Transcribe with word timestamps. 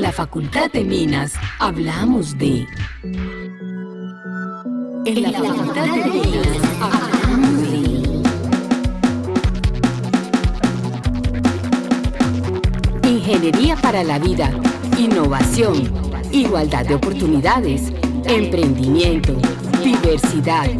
En 0.00 0.04
la 0.04 0.12
Facultad 0.12 0.70
de 0.72 0.82
Minas 0.82 1.34
hablamos 1.58 2.38
de... 2.38 2.66
En 5.04 5.22
la 5.22 5.30
Facultad 5.30 5.84
de 5.94 6.04
Minas 6.06 6.56
hablamos 6.80 7.60
de... 13.02 13.10
Ingeniería 13.10 13.76
para 13.76 14.02
la 14.02 14.18
vida, 14.18 14.50
innovación, 14.98 15.92
igualdad 16.32 16.86
de 16.86 16.94
oportunidades, 16.94 17.92
emprendimiento, 18.24 19.34
diversidad, 19.84 20.70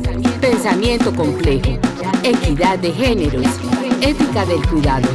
pensamiento 0.41 1.15
complejo, 1.15 1.79
equidad 2.25 2.79
de 2.79 2.91
géneros, 2.91 3.45
ética 4.01 4.47
del 4.47 4.67
cuidado, 4.67 5.11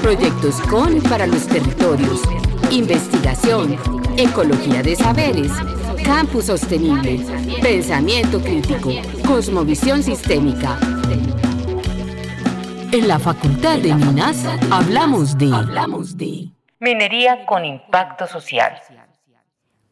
proyectos 0.00 0.54
con 0.62 1.02
para 1.02 1.26
los 1.26 1.46
territorios, 1.46 2.22
investigación, 2.70 3.76
ecología 4.16 4.82
de 4.82 4.94
saberes, 4.94 5.50
campus 6.04 6.46
sostenible, 6.46 7.18
pensamiento 7.60 8.40
crítico, 8.40 8.90
cosmovisión 9.26 10.02
sistémica. 10.02 10.78
En 12.92 13.08
la 13.08 13.18
Facultad 13.18 13.78
de 13.78 13.94
Minas 13.94 14.44
hablamos 14.70 15.36
de, 15.36 15.52
hablamos 15.52 16.16
de 16.16 16.50
minería 16.78 17.44
con 17.44 17.64
impacto 17.64 18.28
social. 18.28 18.80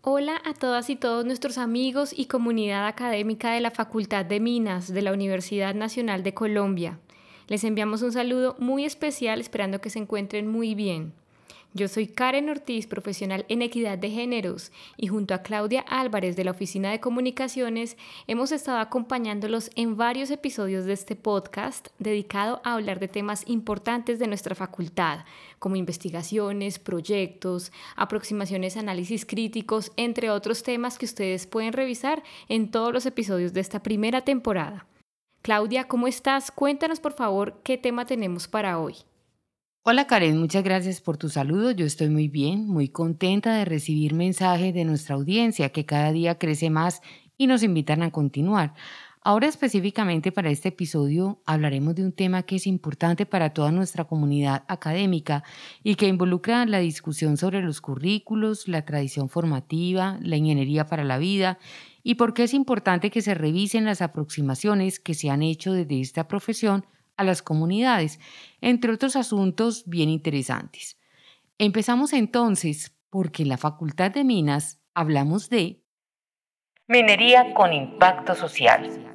Hola 0.03 0.41
a 0.45 0.55
todas 0.55 0.89
y 0.89 0.97
todos 0.97 1.25
nuestros 1.25 1.59
amigos 1.59 2.15
y 2.17 2.27
comunidad 2.27 2.87
académica 2.87 3.53
de 3.53 3.61
la 3.61 3.73
Facultad 3.73 4.25
de 4.25 4.39
Minas 4.39 4.93
de 4.93 5.03
la 5.03 5.13
Universidad 5.13 5.75
Nacional 5.75 6.23
de 6.23 6.33
Colombia. 6.33 7.01
Les 7.49 7.65
enviamos 7.65 8.03
un 8.03 8.13
saludo 8.13 8.55
muy 8.61 8.85
especial 8.85 9.41
esperando 9.41 9.81
que 9.81 9.91
se 9.91 9.99
encuentren 9.99 10.47
muy 10.47 10.77
bien. 10.77 11.13
Yo 11.75 11.87
soy 11.87 12.07
Karen 12.07 12.49
Ortiz, 12.49 12.87
profesional 12.87 13.45
en 13.51 13.61
equidad 13.61 13.99
de 13.99 14.09
géneros, 14.11 14.73
y 14.97 15.09
junto 15.09 15.35
a 15.35 15.43
Claudia 15.43 15.83
Álvarez 15.83 16.35
de 16.35 16.43
la 16.43 16.53
Oficina 16.53 16.91
de 16.91 16.99
Comunicaciones 16.99 17.99
hemos 18.27 18.53
estado 18.53 18.79
acompañándolos 18.79 19.71
en 19.77 19.99
varios 19.99 20.31
episodios 20.31 20.87
de 20.87 20.95
este 20.95 21.15
podcast 21.15 21.89
dedicado 21.99 22.63
a 22.65 22.73
hablar 22.73 23.01
de 23.01 23.09
temas 23.09 23.45
importantes 23.47 24.19
de 24.19 24.27
nuestra 24.27 24.55
facultad, 24.55 25.27
como 25.59 25.77
investigaciones, 25.77 26.79
proyectos, 26.79 27.71
aproximaciones, 27.97 28.79
análisis 28.79 29.27
críticos, 29.27 29.93
entre 29.97 30.31
otros 30.31 30.63
temas 30.63 30.97
que 30.97 31.05
ustedes 31.05 31.47
pueden 31.47 31.75
revisar 31.75 32.23
en 32.49 32.71
todos 32.71 32.95
los 32.95 33.05
episodios 33.05 33.53
de 33.53 33.61
esta 33.61 33.83
primera 33.83 34.23
temporada. 34.23 34.87
Claudia, 35.43 35.85
¿cómo 35.87 36.09
estás? 36.09 36.51
Cuéntanos 36.51 36.99
por 36.99 37.13
favor 37.13 37.61
qué 37.63 37.77
tema 37.77 38.07
tenemos 38.07 38.49
para 38.49 38.79
hoy. 38.79 38.97
Hola 39.91 40.07
Karen, 40.07 40.37
muchas 40.37 40.63
gracias 40.63 41.01
por 41.01 41.17
tu 41.17 41.31
saludo. 41.31 41.71
Yo 41.71 41.87
estoy 41.87 42.11
muy 42.11 42.29
bien, 42.29 42.69
muy 42.69 42.91
contenta 42.91 43.55
de 43.55 43.65
recibir 43.65 44.13
mensajes 44.13 44.75
de 44.75 44.85
nuestra 44.85 45.15
audiencia 45.15 45.71
que 45.71 45.87
cada 45.87 46.13
día 46.13 46.37
crece 46.37 46.69
más 46.69 47.01
y 47.39 47.47
nos 47.47 47.63
invitan 47.63 48.03
a 48.03 48.11
continuar. 48.11 48.75
Ahora 49.23 49.47
específicamente 49.47 50.31
para 50.31 50.51
este 50.51 50.69
episodio 50.69 51.41
hablaremos 51.47 51.95
de 51.95 52.05
un 52.05 52.13
tema 52.13 52.43
que 52.43 52.57
es 52.57 52.67
importante 52.67 53.25
para 53.25 53.55
toda 53.55 53.73
nuestra 53.73 54.05
comunidad 54.05 54.65
académica 54.69 55.43
y 55.83 55.95
que 55.95 56.07
involucra 56.07 56.67
la 56.67 56.81
discusión 56.81 57.39
sobre 57.39 57.63
los 57.63 57.81
currículos, 57.81 58.69
la 58.69 58.85
tradición 58.85 59.31
formativa, 59.31 60.19
la 60.21 60.37
ingeniería 60.37 60.85
para 60.85 61.03
la 61.03 61.17
vida 61.17 61.59
y 62.03 62.17
por 62.17 62.35
qué 62.35 62.43
es 62.43 62.53
importante 62.53 63.11
que 63.11 63.23
se 63.23 63.33
revisen 63.33 63.87
las 63.87 64.03
aproximaciones 64.03 65.01
que 65.01 65.15
se 65.15 65.31
han 65.31 65.43
hecho 65.43 65.73
desde 65.73 65.99
esta 65.99 66.29
profesión 66.29 66.85
a 67.19 67.25
las 67.25 67.43
comunidades, 67.43 68.19
entre 68.63 68.93
otros 68.93 69.17
asuntos 69.17 69.85
bien 69.87 70.09
interesantes. 70.09 70.99
Empezamos 71.59 72.15
entonces 72.15 72.97
porque 73.11 73.43
en 73.43 73.51
la 73.51 73.59
Facultad 73.59 74.11
de 74.13 74.25
Minas 74.25 74.81
hablamos 74.95 75.51
de 75.51 75.83
minería 76.87 77.53
con 77.53 77.75
impacto 77.75 78.35
social. 78.35 79.08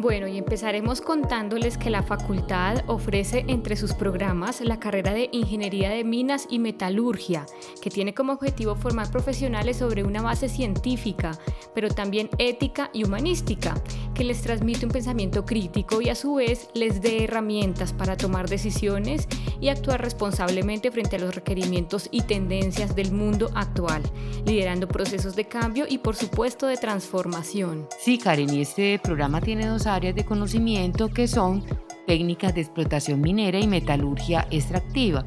Bueno, 0.00 0.26
y 0.26 0.38
empezaremos 0.38 1.02
contándoles 1.02 1.76
que 1.76 1.90
la 1.90 2.02
facultad 2.02 2.84
ofrece 2.86 3.44
entre 3.48 3.76
sus 3.76 3.92
programas 3.92 4.62
la 4.62 4.80
carrera 4.80 5.12
de 5.12 5.28
Ingeniería 5.30 5.90
de 5.90 6.04
Minas 6.04 6.46
y 6.48 6.58
Metalurgia, 6.58 7.44
que 7.82 7.90
tiene 7.90 8.14
como 8.14 8.32
objetivo 8.32 8.76
formar 8.76 9.10
profesionales 9.10 9.76
sobre 9.76 10.02
una 10.02 10.22
base 10.22 10.48
científica, 10.48 11.38
pero 11.74 11.90
también 11.90 12.30
ética 12.38 12.88
y 12.94 13.04
humanística, 13.04 13.74
que 14.14 14.24
les 14.24 14.40
transmite 14.40 14.86
un 14.86 14.92
pensamiento 14.92 15.44
crítico 15.44 16.00
y 16.00 16.08
a 16.08 16.14
su 16.14 16.36
vez 16.36 16.70
les 16.72 17.02
dé 17.02 17.24
herramientas 17.24 17.92
para 17.92 18.16
tomar 18.16 18.48
decisiones 18.48 19.28
y 19.60 19.68
actuar 19.68 20.00
responsablemente 20.00 20.90
frente 20.90 21.16
a 21.16 21.18
los 21.18 21.34
requerimientos 21.34 22.08
y 22.10 22.22
tendencias 22.22 22.96
del 22.96 23.12
mundo 23.12 23.50
actual, 23.54 24.02
liderando 24.46 24.88
procesos 24.88 25.36
de 25.36 25.44
cambio 25.44 25.84
y 25.86 25.98
por 25.98 26.16
supuesto 26.16 26.66
de 26.66 26.78
transformación. 26.78 27.86
Sí, 27.98 28.16
Karen, 28.16 28.54
y 28.54 28.62
este 28.62 28.98
programa 28.98 29.42
tiene 29.42 29.66
dos 29.66 29.86
áreas 29.90 30.14
de 30.14 30.24
conocimiento 30.24 31.08
que 31.08 31.28
son 31.28 31.64
técnicas 32.06 32.54
de 32.54 32.62
explotación 32.62 33.20
minera 33.20 33.58
y 33.58 33.66
metalurgia 33.66 34.46
extractiva. 34.50 35.24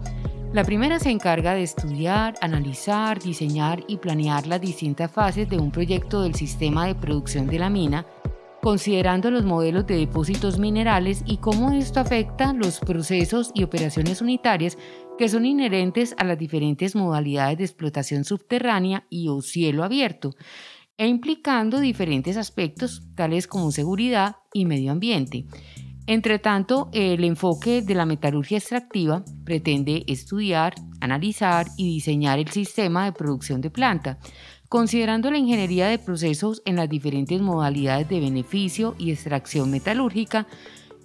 La 0.53 0.63
primera 0.63 0.99
se 0.99 1.09
encarga 1.09 1.53
de 1.53 1.63
estudiar, 1.63 2.35
analizar, 2.41 3.19
diseñar 3.19 3.83
y 3.87 3.97
planear 3.97 4.45
las 4.45 4.61
distintas 4.61 5.11
fases 5.11 5.49
de 5.49 5.57
un 5.57 5.71
proyecto 5.71 6.21
del 6.21 6.35
sistema 6.35 6.85
de 6.85 6.93
producción 6.93 7.47
de 7.47 7.57
la 7.57 7.69
mina, 7.69 8.05
considerando 8.61 9.31
los 9.31 9.43
modelos 9.43 9.87
de 9.87 9.97
depósitos 9.97 10.59
minerales 10.59 11.23
y 11.25 11.37
cómo 11.37 11.71
esto 11.71 11.99
afecta 11.99 12.53
los 12.53 12.79
procesos 12.79 13.51
y 13.53 13.63
operaciones 13.63 14.21
unitarias 14.21 14.77
que 15.17 15.27
son 15.27 15.45
inherentes 15.45 16.15
a 16.17 16.23
las 16.23 16.37
diferentes 16.37 16.95
modalidades 16.95 17.57
de 17.57 17.63
explotación 17.65 18.23
subterránea 18.23 19.05
y 19.09 19.27
o 19.29 19.41
cielo 19.41 19.83
abierto 19.83 20.35
e 20.97 21.07
implicando 21.07 21.79
diferentes 21.79 22.37
aspectos 22.37 23.03
tales 23.15 23.47
como 23.47 23.71
seguridad 23.71 24.37
y 24.53 24.65
medio 24.65 24.91
ambiente. 24.91 25.45
Entre 26.05 26.37
tanto, 26.37 26.89
el 26.91 27.23
enfoque 27.23 27.81
de 27.81 27.95
la 27.95 28.05
metalurgia 28.05 28.57
extractiva 28.57 29.23
pretende 29.45 30.03
estudiar, 30.07 30.75
analizar 30.99 31.67
y 31.77 31.85
diseñar 31.85 32.39
el 32.39 32.49
sistema 32.49 33.05
de 33.05 33.13
producción 33.13 33.61
de 33.61 33.69
planta, 33.69 34.19
considerando 34.67 35.31
la 35.31 35.37
ingeniería 35.37 35.87
de 35.87 35.99
procesos 35.99 36.61
en 36.65 36.75
las 36.75 36.89
diferentes 36.89 37.39
modalidades 37.39 38.09
de 38.09 38.19
beneficio 38.19 38.95
y 38.97 39.11
extracción 39.11 39.71
metalúrgica 39.71 40.47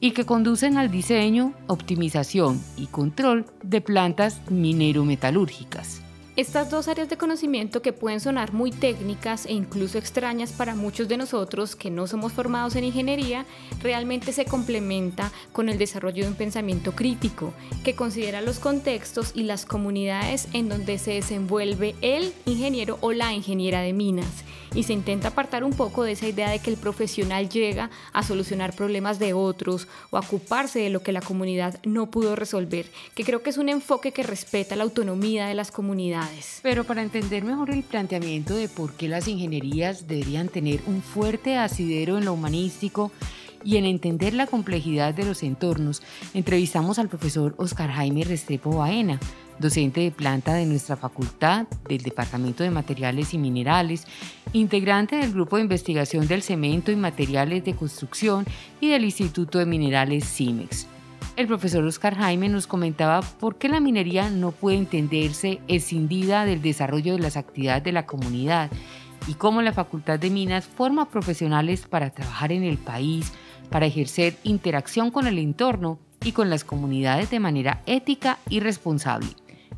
y 0.00 0.12
que 0.12 0.25
conducen 0.25 0.78
al 0.78 0.91
diseño, 0.91 1.55
optimización 1.69 2.60
y 2.76 2.87
control 2.87 3.47
de 3.62 3.81
plantas 3.81 4.41
minero-metalúrgicas. 4.50 6.08
Estas 6.38 6.71
dos 6.71 6.87
áreas 6.87 7.09
de 7.09 7.16
conocimiento 7.16 7.82
que 7.82 7.93
pueden 7.93 8.21
sonar 8.21 8.53
muy 8.53 8.71
técnicas 8.71 9.44
e 9.44 9.54
incluso 9.54 9.99
extrañas 9.99 10.53
para 10.53 10.76
muchos 10.76 11.09
de 11.09 11.16
nosotros 11.16 11.75
que 11.75 11.91
no 11.91 12.06
somos 12.06 12.32
formados 12.32 12.76
en 12.76 12.84
ingeniería, 12.84 13.44
realmente 13.82 14.32
se 14.32 14.44
complementa 14.44 15.32
con 15.50 15.69
el 15.69 15.78
desarrollo 15.78 16.22
de 16.22 16.31
un 16.31 16.37
pensamiento 16.37 16.93
crítico 16.93 17.53
que 17.82 17.97
considera 17.97 18.41
los 18.41 18.60
contextos 18.60 19.32
y 19.34 19.43
las 19.43 19.66
comunidades 19.66 20.47
en 20.53 20.69
donde 20.69 20.99
se 20.99 21.15
desenvuelve 21.15 21.97
el 22.03 22.32
ingeniero 22.47 22.99
o 23.00 23.10
la 23.10 23.34
ingeniera 23.34 23.81
de 23.81 23.93
minas 23.93 24.44
y 24.75 24.83
se 24.83 24.93
intenta 24.93 25.29
apartar 25.29 25.65
un 25.65 25.73
poco 25.73 26.03
de 26.03 26.12
esa 26.12 26.27
idea 26.27 26.51
de 26.51 26.59
que 26.59 26.71
el 26.71 26.77
profesional 26.77 27.49
llega 27.49 27.91
a 28.12 28.23
solucionar 28.23 28.75
problemas 28.75 29.19
de 29.19 29.33
otros 29.33 29.89
o 30.11 30.17
a 30.17 30.21
ocuparse 30.21 30.81
de 30.81 30.91
lo 30.91 31.03
que 31.03 31.12
la 31.12 31.21
comunidad 31.21 31.81
no 31.84 32.11
pudo 32.11 32.37
resolver, 32.37 32.87
que 33.15 33.25
creo 33.25 33.43
que 33.43 33.51
es 33.51 33.59
un 33.59 33.69
enfoque 33.69 34.12
que 34.12 34.23
respeta 34.23 34.77
la 34.77 34.84
autonomía 34.84 35.47
de 35.47 35.55
las 35.55 35.71
comunidades. 35.71 36.61
Pero 36.62 36.84
para 36.84 37.03
entender 37.03 37.45
mejor 37.45 37.71
el 37.71 37.83
planteamiento 37.83 38.55
de 38.55 38.69
por 38.69 38.95
qué 38.95 39.09
las 39.09 39.29
ingenierías 39.29 40.06
deberían 40.06 40.49
tener 40.49 40.81
un 40.87 41.03
fuerte 41.03 41.56
asidero 41.56 42.19
en 42.19 42.25
lo 42.25 42.32
humanístico, 42.32 43.11
y 43.64 43.76
en 43.76 43.84
entender 43.84 44.34
la 44.34 44.46
complejidad 44.46 45.14
de 45.14 45.25
los 45.25 45.43
entornos, 45.43 46.02
entrevistamos 46.34 46.99
al 46.99 47.08
profesor 47.08 47.55
Oscar 47.58 47.90
Jaime 47.90 48.25
Restrepo 48.25 48.76
Baena, 48.76 49.19
docente 49.58 50.00
de 50.00 50.10
planta 50.10 50.55
de 50.55 50.66
nuestra 50.66 50.96
facultad, 50.96 51.66
del 51.88 52.02
Departamento 52.02 52.62
de 52.62 52.70
Materiales 52.70 53.34
y 53.34 53.38
Minerales, 53.38 54.06
integrante 54.52 55.16
del 55.16 55.32
Grupo 55.32 55.56
de 55.56 55.62
Investigación 55.62 56.26
del 56.26 56.43
Cemento 56.43 56.93
y 56.93 56.96
Materiales 56.96 57.64
de 57.64 57.75
Construcción 57.75 58.44
y 58.81 58.88
del 58.88 59.05
Instituto 59.05 59.58
de 59.58 59.66
Minerales 59.66 60.25
CIMEX. 60.25 60.87
El 61.37 61.46
profesor 61.46 61.84
Oscar 61.84 62.16
Jaime 62.16 62.49
nos 62.49 62.66
comentaba 62.66 63.20
por 63.20 63.58
qué 63.58 63.69
la 63.69 63.78
minería 63.78 64.28
no 64.28 64.50
puede 64.50 64.76
entenderse 64.76 65.60
escindida 65.69 66.44
del 66.44 66.62
desarrollo 66.62 67.12
de 67.12 67.20
las 67.20 67.37
actividades 67.37 67.84
de 67.84 67.93
la 67.93 68.06
comunidad 68.06 68.70
y 69.28 69.34
cómo 69.34 69.62
la 69.62 69.72
Facultad 69.72 70.19
de 70.19 70.31
Minas 70.31 70.66
forma 70.66 71.08
profesionales 71.10 71.87
para 71.88 72.10
trabajar 72.10 72.50
en 72.50 72.64
el 72.64 72.78
país, 72.78 73.32
para 73.70 73.87
ejercer 73.87 74.35
interacción 74.44 75.11
con 75.11 75.26
el 75.26 75.38
entorno 75.38 75.99
y 76.25 76.32
con 76.32 76.50
las 76.50 76.65
comunidades 76.65 77.31
de 77.31 77.41
manera 77.41 77.82
ética 77.87 78.38
y 78.49 78.61
responsable. 78.61 79.29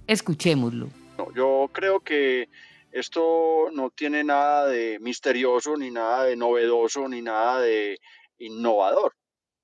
Escuchémoslo. 0.06 0.88
Yo 1.34 1.69
creo 1.72 2.00
que 2.00 2.48
esto 2.92 3.69
no 3.72 3.90
tiene 3.90 4.25
nada 4.25 4.66
de 4.66 4.98
misterioso, 5.00 5.76
ni 5.76 5.90
nada 5.90 6.25
de 6.25 6.37
novedoso, 6.37 7.08
ni 7.08 7.22
nada 7.22 7.60
de 7.60 7.98
innovador. 8.38 9.14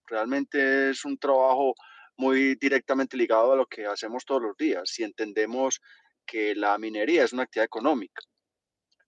Realmente 0.06 0.90
es 0.90 1.04
un 1.04 1.18
trabajo 1.18 1.74
muy 2.16 2.54
directamente 2.54 3.16
ligado 3.16 3.52
a 3.52 3.56
lo 3.56 3.66
que 3.66 3.86
hacemos 3.86 4.24
todos 4.24 4.42
los 4.42 4.56
días. 4.56 4.82
Si 4.84 5.02
entendemos 5.02 5.80
que 6.24 6.54
la 6.54 6.78
minería 6.78 7.24
es 7.24 7.32
una 7.32 7.42
actividad 7.42 7.66
económica, 7.66 8.22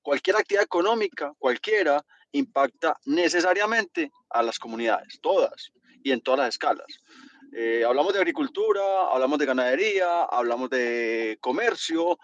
cualquier 0.02 0.36
actividad 0.36 0.64
económica, 0.64 1.32
cualquiera, 1.38 2.04
impacta 2.32 2.98
necesariamente 3.04 4.10
a 4.30 4.42
las 4.42 4.58
comunidades, 4.58 5.18
todas 5.20 5.72
y 6.02 6.12
en 6.12 6.20
todas 6.20 6.40
las 6.40 6.48
escalas. 6.50 6.86
Eh, 7.52 7.84
hablamos 7.84 8.12
de 8.12 8.18
agricultura, 8.18 9.08
hablamos 9.10 9.38
de 9.38 9.46
ganadería, 9.46 10.24
hablamos 10.24 10.68
de 10.70 11.38
comercio, 11.40 12.18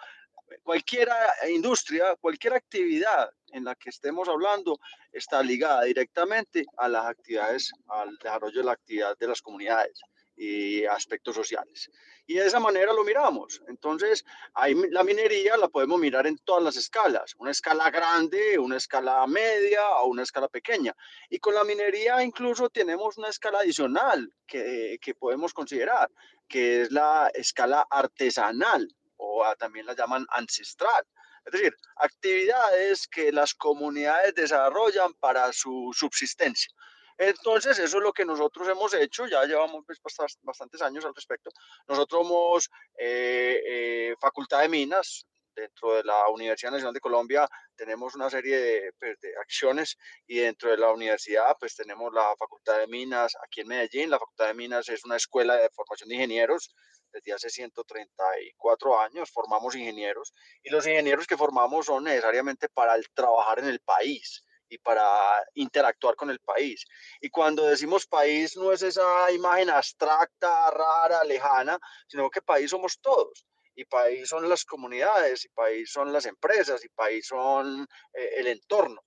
cualquier 0.63 1.09
industria, 1.49 2.15
cualquier 2.21 2.55
actividad 2.55 3.31
en 3.53 3.65
la 3.65 3.75
que 3.75 3.91
estemos 3.91 4.29
hablando 4.29 4.79
está 5.13 5.43
ligada 5.43 5.85
directamente 5.85 6.67
a 6.77 6.89
las 6.89 7.07
actividades, 7.07 7.73
al 7.89 8.17
desarrollo 8.19 8.61
de 8.61 8.67
la 8.67 8.73
actividad 8.73 9.17
de 9.19 9.29
las 9.29 9.41
comunidades 9.41 10.01
y 10.37 10.85
aspectos 10.85 11.35
sociales. 11.35 11.91
Y 12.27 12.35
de 12.35 12.47
esa 12.47 12.61
manera 12.61 12.93
lo 12.93 13.05
miramos. 13.05 13.63
Entonces, 13.69 14.25
hay, 14.55 14.75
la 14.91 15.05
minería 15.05 15.57
la 15.57 15.69
podemos 15.69 16.01
mirar 16.01 16.27
en 16.27 16.39
todas 16.39 16.63
las 16.63 16.77
escalas, 16.77 17.35
una 17.39 17.51
escala 17.51 17.91
grande, 17.91 18.59
una 18.59 18.77
escala 18.77 19.27
media 19.27 19.89
o 19.99 20.07
una 20.07 20.23
escala 20.23 20.49
pequeña. 20.49 20.95
Y 21.29 21.39
con 21.39 21.55
la 21.55 21.65
minería 21.65 22.23
incluso 22.23 22.69
tenemos 22.71 23.19
una 23.19 23.29
escala 23.29 23.61
adicional 23.61 24.33
que, 24.47 24.99
que 25.01 25.15
podemos 25.15 25.53
considerar, 25.53 26.11
que 26.49 26.83
es 26.83 26.91
la 26.91 27.31
escala 27.35 27.87
artesanal 27.91 28.89
o 29.17 29.45
también 29.59 29.87
la 29.87 29.95
llaman 29.95 30.27
ancestral. 30.31 31.05
Es 31.45 31.53
decir, 31.53 31.77
actividades 31.97 33.07
que 33.07 33.31
las 33.31 33.55
comunidades 33.55 34.35
desarrollan 34.35 35.13
para 35.15 35.53
su 35.53 35.91
subsistencia. 35.95 36.73
Entonces, 37.17 37.79
eso 37.79 37.99
es 37.99 38.03
lo 38.03 38.13
que 38.13 38.25
nosotros 38.25 38.69
hemos 38.69 38.93
hecho, 38.95 39.27
ya 39.27 39.45
llevamos 39.45 39.85
pues, 39.87 40.01
bastantes 40.43 40.83
años 40.83 41.05
al 41.05 41.15
respecto. 41.15 41.51
Nosotros 41.87 42.27
somos 42.27 42.71
eh, 42.99 43.63
eh, 43.67 44.15
Facultad 44.21 44.61
de 44.61 44.69
Minas, 44.69 45.27
dentro 45.55 45.95
de 45.95 46.05
la 46.05 46.29
Universidad 46.29 46.73
Nacional 46.73 46.95
de 46.95 47.01
Colombia 47.01 47.49
tenemos 47.77 48.15
una 48.15 48.29
serie 48.29 48.91
pues, 48.99 49.19
de, 49.21 49.33
acciones 49.41 49.97
y 50.27 50.39
dentro 50.39 50.71
de 50.71 50.77
la 50.77 50.93
universidad 50.93 51.57
pues 51.59 51.75
tenemos 51.77 52.13
la 52.13 52.35
Facultad 52.37 52.79
de 52.79 52.87
Minas 52.87 53.35
aquí 53.45 53.61
en 53.61 53.69
Medellín. 53.69 54.11
La 54.11 54.19
Facultad 54.19 54.49
de 54.49 54.55
Minas 54.55 54.89
es 54.89 55.05
una 55.05 55.17
escuela 55.17 55.57
de 55.57 55.71
formación 55.71 56.09
de 56.09 56.17
ingenieros. 56.17 56.75
Desde 57.13 57.33
hace 57.33 57.49
134 57.49 59.01
años 59.01 59.31
formamos 59.31 59.77
ingenieros 59.77 60.35
y 60.65 60.71
los 60.71 60.85
ingenieros 60.87 61.27
que 61.29 61.37
formamos 61.37 61.87
son 61.87 62.05
necesariamente 62.05 62.69
para 62.69 62.97
trabajar 63.15 63.61
en 63.61 63.67
el 63.67 63.81
país 63.81 64.45
y 64.75 64.79
para 64.79 65.09
interactuar 65.55 66.17
con 66.17 66.31
el 66.31 66.41
país. 66.41 66.85
Y 67.21 67.31
cuando 67.31 67.65
decimos 67.65 68.07
país 68.07 68.57
no 68.57 68.73
es 68.73 68.83
esa 68.83 69.31
imagen 69.31 69.71
abstracta, 69.71 70.71
rara, 70.71 71.23
lejana, 71.25 71.79
sino 72.09 72.29
que 72.29 72.43
país 72.43 72.71
somos 72.71 73.01
todos. 73.01 73.47
Y 73.77 73.85
país 73.85 74.29
son 74.29 74.49
las 74.49 74.65
comunidades, 74.65 75.45
y 75.45 75.49
país 75.49 75.91
son 75.91 76.13
las 76.13 76.27
empresas, 76.27 76.85
y 76.85 76.89
país 76.89 77.27
son 77.27 77.87
eh, 78.13 78.31
el 78.37 78.47
entorno. 78.49 79.01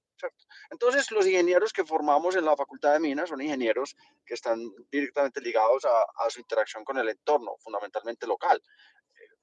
Entonces, 0.71 1.11
los 1.11 1.27
ingenieros 1.27 1.71
que 1.71 1.85
formamos 1.85 2.35
en 2.35 2.43
la 2.43 2.55
Facultad 2.55 2.93
de 2.93 2.99
Minas 2.99 3.29
son 3.29 3.39
ingenieros 3.39 3.95
que 4.25 4.33
están 4.33 4.59
directamente 4.91 5.41
ligados 5.41 5.85
a, 5.85 6.25
a 6.25 6.29
su 6.29 6.39
interacción 6.39 6.83
con 6.83 6.97
el 6.97 7.07
entorno, 7.07 7.55
fundamentalmente 7.59 8.25
local 8.25 8.61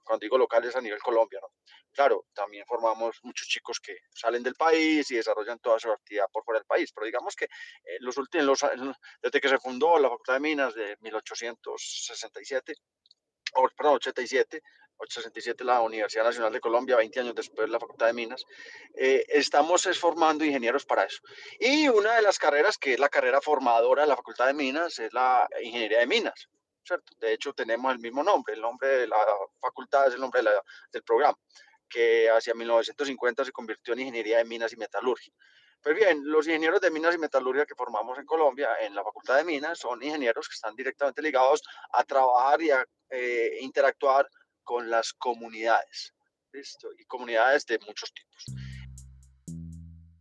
cuando 0.04 0.24
digo 0.24 0.38
locales 0.38 0.76
a 0.76 0.80
nivel 0.80 1.00
Colombia, 1.00 1.40
¿no? 1.42 1.48
Claro, 1.92 2.26
también 2.34 2.64
formamos 2.66 3.18
muchos 3.22 3.46
chicos 3.46 3.78
que 3.80 3.96
salen 4.10 4.42
del 4.42 4.54
país 4.54 5.10
y 5.10 5.16
desarrollan 5.16 5.60
toda 5.60 5.78
su 5.78 5.90
actividad 5.90 6.26
por 6.32 6.44
fuera 6.44 6.58
del 6.58 6.66
país, 6.66 6.92
pero 6.92 7.06
digamos 7.06 7.36
que 7.36 7.44
eh, 7.44 7.98
los 8.00 8.16
últimos, 8.18 8.60
desde 9.22 9.40
que 9.40 9.48
se 9.48 9.58
fundó 9.58 9.98
la 9.98 10.08
Facultad 10.08 10.34
de 10.34 10.40
Minas 10.40 10.74
de 10.74 10.96
1867, 11.00 12.74
o, 13.54 13.68
perdón, 13.76 13.94
87, 13.94 14.60
867 14.96 15.64
la 15.64 15.80
Universidad 15.80 16.24
Nacional 16.24 16.52
de 16.52 16.60
Colombia, 16.60 16.96
20 16.96 17.20
años 17.20 17.34
después 17.34 17.68
la 17.68 17.78
Facultad 17.78 18.06
de 18.06 18.12
Minas, 18.12 18.44
eh, 18.96 19.24
estamos 19.28 19.88
formando 19.98 20.44
ingenieros 20.44 20.84
para 20.84 21.04
eso. 21.04 21.20
Y 21.58 21.88
una 21.88 22.14
de 22.14 22.22
las 22.22 22.38
carreras, 22.38 22.78
que 22.78 22.94
es 22.94 22.98
la 22.98 23.08
carrera 23.08 23.40
formadora 23.40 24.02
de 24.02 24.08
la 24.08 24.16
Facultad 24.16 24.46
de 24.46 24.54
Minas, 24.54 24.98
es 24.98 25.12
la 25.12 25.48
ingeniería 25.62 26.00
de 26.00 26.06
minas. 26.06 26.48
De 27.18 27.32
hecho, 27.32 27.52
tenemos 27.52 27.92
el 27.92 27.98
mismo 27.98 28.22
nombre, 28.22 28.54
el 28.54 28.60
nombre 28.60 28.88
de 28.88 29.06
la 29.06 29.18
facultad 29.60 30.08
es 30.08 30.14
el 30.14 30.20
nombre 30.20 30.42
del 30.92 31.02
programa, 31.02 31.38
que 31.88 32.30
hacia 32.30 32.54
1950 32.54 33.44
se 33.44 33.52
convirtió 33.52 33.94
en 33.94 34.00
Ingeniería 34.00 34.38
de 34.38 34.44
Minas 34.44 34.72
y 34.72 34.76
Metalurgia. 34.76 35.32
Pues 35.84 35.96
bien, 35.96 36.22
los 36.24 36.46
ingenieros 36.46 36.80
de 36.80 36.90
minas 36.90 37.14
y 37.14 37.18
metalurgia 37.18 37.66
que 37.66 37.74
formamos 37.74 38.18
en 38.18 38.24
Colombia, 38.24 38.70
en 38.80 38.94
la 38.94 39.04
Facultad 39.04 39.36
de 39.36 39.44
Minas, 39.44 39.78
son 39.78 40.02
ingenieros 40.02 40.48
que 40.48 40.54
están 40.54 40.74
directamente 40.74 41.20
ligados 41.20 41.62
a 41.92 42.02
trabajar 42.04 42.62
y 42.62 42.70
a 42.70 42.86
eh, 43.10 43.58
interactuar 43.60 44.26
con 44.62 44.88
las 44.88 45.12
comunidades. 45.12 46.14
Y 46.98 47.04
comunidades 47.04 47.66
de 47.66 47.78
muchos 47.80 48.14
tipos. 48.14 48.46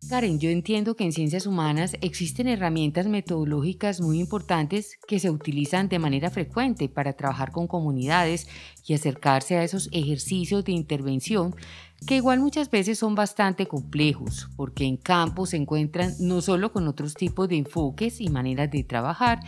Karen, 0.09 0.39
yo 0.39 0.49
entiendo 0.49 0.95
que 0.95 1.05
en 1.05 1.11
ciencias 1.11 1.47
humanas 1.47 1.95
existen 2.01 2.47
herramientas 2.47 3.07
metodológicas 3.07 4.01
muy 4.01 4.19
importantes 4.19 4.97
que 5.07 5.19
se 5.19 5.29
utilizan 5.29 5.89
de 5.89 5.99
manera 5.99 6.29
frecuente 6.29 6.89
para 6.89 7.13
trabajar 7.13 7.51
con 7.51 7.67
comunidades 7.67 8.47
y 8.85 8.93
acercarse 8.93 9.57
a 9.57 9.63
esos 9.63 9.89
ejercicios 9.91 10.65
de 10.65 10.73
intervención 10.73 11.55
que 12.05 12.17
igual 12.17 12.39
muchas 12.39 12.69
veces 12.69 12.99
son 12.99 13.15
bastante 13.15 13.65
complejos, 13.65 14.49
porque 14.57 14.83
en 14.83 14.97
campo 14.97 15.45
se 15.45 15.57
encuentran 15.57 16.13
no 16.19 16.41
solo 16.41 16.73
con 16.73 16.87
otros 16.87 17.13
tipos 17.13 17.47
de 17.47 17.57
enfoques 17.57 18.19
y 18.19 18.27
maneras 18.27 18.69
de 18.71 18.83
trabajar, 18.83 19.39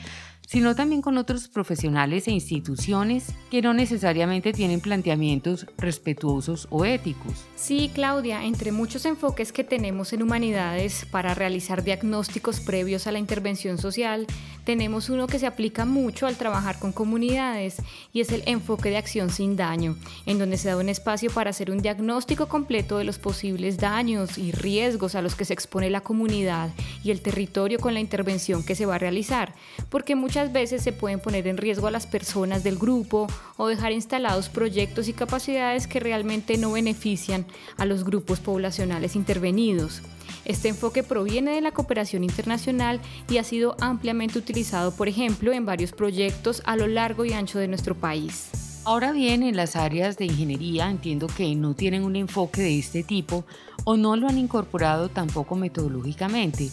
sino 0.47 0.75
también 0.75 1.01
con 1.01 1.17
otros 1.17 1.47
profesionales 1.47 2.27
e 2.27 2.31
instituciones 2.31 3.33
que 3.49 3.61
no 3.61 3.73
necesariamente 3.73 4.53
tienen 4.53 4.79
planteamientos 4.79 5.65
respetuosos 5.77 6.67
o 6.69 6.85
éticos. 6.85 7.45
Sí, 7.55 7.89
Claudia, 7.93 8.43
entre 8.43 8.71
muchos 8.71 9.05
enfoques 9.05 9.51
que 9.51 9.63
tenemos 9.63 10.13
en 10.13 10.23
humanidades 10.23 11.05
para 11.11 11.33
realizar 11.33 11.83
diagnósticos 11.83 12.59
previos 12.59 13.07
a 13.07 13.11
la 13.11 13.19
intervención 13.19 13.77
social, 13.77 14.27
tenemos 14.65 15.09
uno 15.09 15.27
que 15.27 15.39
se 15.39 15.45
aplica 15.45 15.85
mucho 15.85 16.25
al 16.25 16.37
trabajar 16.37 16.79
con 16.79 16.91
comunidades 16.91 17.77
y 18.11 18.21
es 18.21 18.31
el 18.31 18.43
enfoque 18.47 18.89
de 18.89 18.97
acción 18.97 19.29
sin 19.29 19.55
daño, 19.55 19.95
en 20.25 20.39
donde 20.39 20.57
se 20.57 20.69
da 20.69 20.77
un 20.77 20.89
espacio 20.89 21.31
para 21.31 21.51
hacer 21.51 21.69
un 21.69 21.81
diagnóstico 21.81 22.47
completo 22.47 22.97
de 22.97 23.03
los 23.03 23.19
posibles 23.19 23.77
daños 23.77 24.37
y 24.37 24.51
riesgos 24.51 25.15
a 25.15 25.21
los 25.21 25.35
que 25.35 25.45
se 25.45 25.53
expone 25.53 25.89
la 25.89 26.01
comunidad 26.01 26.71
y 27.03 27.11
el 27.11 27.21
territorio 27.21 27.79
con 27.79 27.93
la 27.93 27.99
intervención 27.99 28.63
que 28.63 28.75
se 28.75 28.85
va 28.85 28.95
a 28.95 28.99
realizar, 28.99 29.53
porque 29.89 30.15
muchas 30.35 30.51
veces 30.51 30.83
se 30.83 30.91
pueden 30.91 31.21
poner 31.21 31.47
en 31.47 31.55
riesgo 31.55 31.87
a 31.87 31.91
las 31.91 32.07
personas 32.07 32.61
del 32.61 32.77
grupo 32.77 33.25
o 33.55 33.67
dejar 33.67 33.93
instalados 33.93 34.49
proyectos 34.49 35.07
y 35.07 35.13
capacidades 35.13 35.87
que 35.87 36.01
realmente 36.01 36.57
no 36.57 36.73
benefician 36.73 37.45
a 37.77 37.85
los 37.85 38.03
grupos 38.03 38.41
poblacionales 38.41 39.15
intervenidos. 39.15 40.01
Este 40.43 40.67
enfoque 40.67 41.03
proviene 41.03 41.51
de 41.51 41.61
la 41.61 41.71
cooperación 41.71 42.25
internacional 42.25 42.99
y 43.29 43.37
ha 43.37 43.45
sido 43.45 43.77
ampliamente 43.79 44.37
utilizado, 44.37 44.93
por 44.93 45.07
ejemplo, 45.07 45.53
en 45.53 45.65
varios 45.65 45.93
proyectos 45.93 46.61
a 46.65 46.75
lo 46.75 46.87
largo 46.87 47.23
y 47.23 47.31
ancho 47.31 47.57
de 47.57 47.69
nuestro 47.69 47.95
país. 47.95 48.49
Ahora 48.83 49.13
bien, 49.13 49.41
en 49.41 49.55
las 49.55 49.77
áreas 49.77 50.17
de 50.17 50.25
ingeniería 50.25 50.91
entiendo 50.91 51.27
que 51.27 51.55
no 51.55 51.75
tienen 51.75 52.03
un 52.03 52.17
enfoque 52.17 52.61
de 52.61 52.77
este 52.77 53.03
tipo 53.03 53.45
o 53.85 53.95
no 53.95 54.17
lo 54.17 54.27
han 54.27 54.37
incorporado 54.37 55.07
tampoco 55.07 55.55
metodológicamente, 55.55 56.69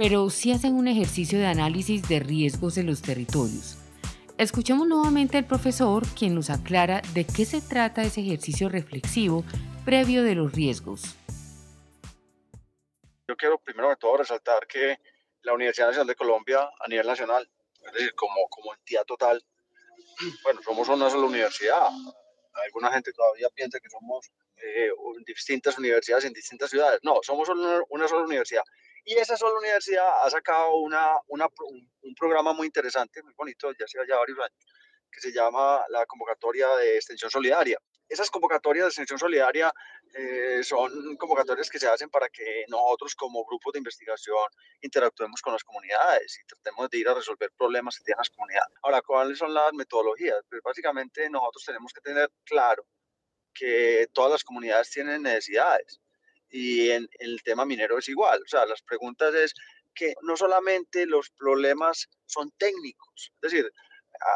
pero 0.00 0.30
sí 0.30 0.50
hacen 0.50 0.76
un 0.76 0.88
ejercicio 0.88 1.38
de 1.38 1.44
análisis 1.44 2.08
de 2.08 2.20
riesgos 2.20 2.78
en 2.78 2.86
los 2.86 3.02
territorios. 3.02 3.76
Escuchemos 4.38 4.88
nuevamente 4.88 5.36
al 5.36 5.44
profesor 5.44 6.04
quien 6.18 6.34
nos 6.34 6.48
aclara 6.48 7.02
de 7.12 7.26
qué 7.26 7.44
se 7.44 7.60
trata 7.60 8.00
ese 8.00 8.22
ejercicio 8.22 8.70
reflexivo 8.70 9.44
previo 9.84 10.24
de 10.24 10.34
los 10.34 10.54
riesgos. 10.54 11.02
Yo 13.28 13.36
quiero 13.36 13.58
primero 13.58 13.90
de 13.90 13.96
todo 13.96 14.16
resaltar 14.16 14.66
que 14.66 14.96
la 15.42 15.52
Universidad 15.52 15.88
Nacional 15.88 16.06
de 16.06 16.14
Colombia 16.14 16.70
a 16.80 16.88
nivel 16.88 17.06
nacional, 17.06 17.46
es 17.86 17.92
decir, 17.92 18.14
como, 18.14 18.48
como 18.48 18.72
entidad 18.72 19.04
total, 19.04 19.44
bueno, 20.44 20.62
somos 20.62 20.88
una 20.88 21.10
sola 21.10 21.26
universidad. 21.26 21.90
Alguna 22.64 22.90
gente 22.90 23.12
todavía 23.12 23.50
piensa 23.50 23.78
que 23.78 23.90
somos 23.90 24.30
eh, 24.56 24.88
distintas 25.26 25.76
universidades 25.76 26.24
en 26.24 26.32
distintas 26.32 26.70
ciudades. 26.70 27.00
No, 27.02 27.18
somos 27.22 27.50
una, 27.50 27.82
una 27.90 28.08
sola 28.08 28.24
universidad. 28.24 28.62
Y 29.04 29.14
esa 29.14 29.36
sola 29.36 29.58
universidad 29.58 30.24
ha 30.24 30.30
sacado 30.30 30.76
una, 30.76 31.16
un, 31.28 32.14
programa 32.18 32.52
muy 32.52 32.66
interesante, 32.66 33.22
muy 33.22 33.32
bonito, 33.34 33.70
ya 33.72 33.84
hace 33.84 33.98
ya 34.08 34.16
varios 34.16 34.38
años, 34.38 34.66
que 35.10 35.20
se 35.20 35.32
llama 35.32 35.82
la 35.88 36.04
convocatoria 36.06 36.68
de 36.76 36.96
extensión 36.96 37.30
solidaria 37.30 37.78
esas 38.10 38.28
convocatorias 38.28 38.84
de 38.84 38.88
extensión 38.88 39.18
solidaria 39.20 39.72
eh, 40.14 40.62
son 40.64 41.16
convocatorias 41.16 41.70
que 41.70 41.78
se 41.78 41.86
hacen 41.86 42.10
para 42.10 42.28
que 42.28 42.64
nosotros 42.68 43.14
como 43.14 43.44
grupos 43.44 43.72
de 43.72 43.78
investigación 43.78 44.44
interactuemos 44.80 45.40
con 45.40 45.52
las 45.52 45.62
comunidades 45.62 46.40
y 46.42 46.44
tratemos 46.44 46.90
de 46.90 46.98
ir 46.98 47.08
a 47.08 47.14
resolver 47.14 47.52
problemas 47.56 47.96
que 47.96 48.04
tienen 48.04 48.18
las 48.18 48.30
comunidades. 48.30 48.74
Ahora, 48.82 49.00
¿cuáles 49.00 49.38
son 49.38 49.54
las 49.54 49.72
metodologías? 49.74 50.42
Pues 50.50 50.60
básicamente 50.60 51.30
nosotros 51.30 51.64
tenemos 51.64 51.92
que 51.92 52.00
tener 52.00 52.28
claro 52.44 52.84
que 53.54 54.08
todas 54.12 54.32
las 54.32 54.44
comunidades 54.44 54.90
tienen 54.90 55.22
necesidades 55.22 56.00
y 56.50 56.90
en, 56.90 57.08
el 57.18 57.42
tema 57.42 57.64
minero 57.64 57.98
es 57.98 58.08
igual. 58.08 58.40
O 58.42 58.48
sea, 58.48 58.66
las 58.66 58.82
preguntas 58.82 59.34
es 59.34 59.54
que 59.94 60.14
no 60.22 60.36
solamente 60.36 61.06
los 61.06 61.30
problemas 61.30 62.08
son 62.26 62.50
técnicos, 62.58 63.32
es 63.42 63.50
decir, 63.50 63.70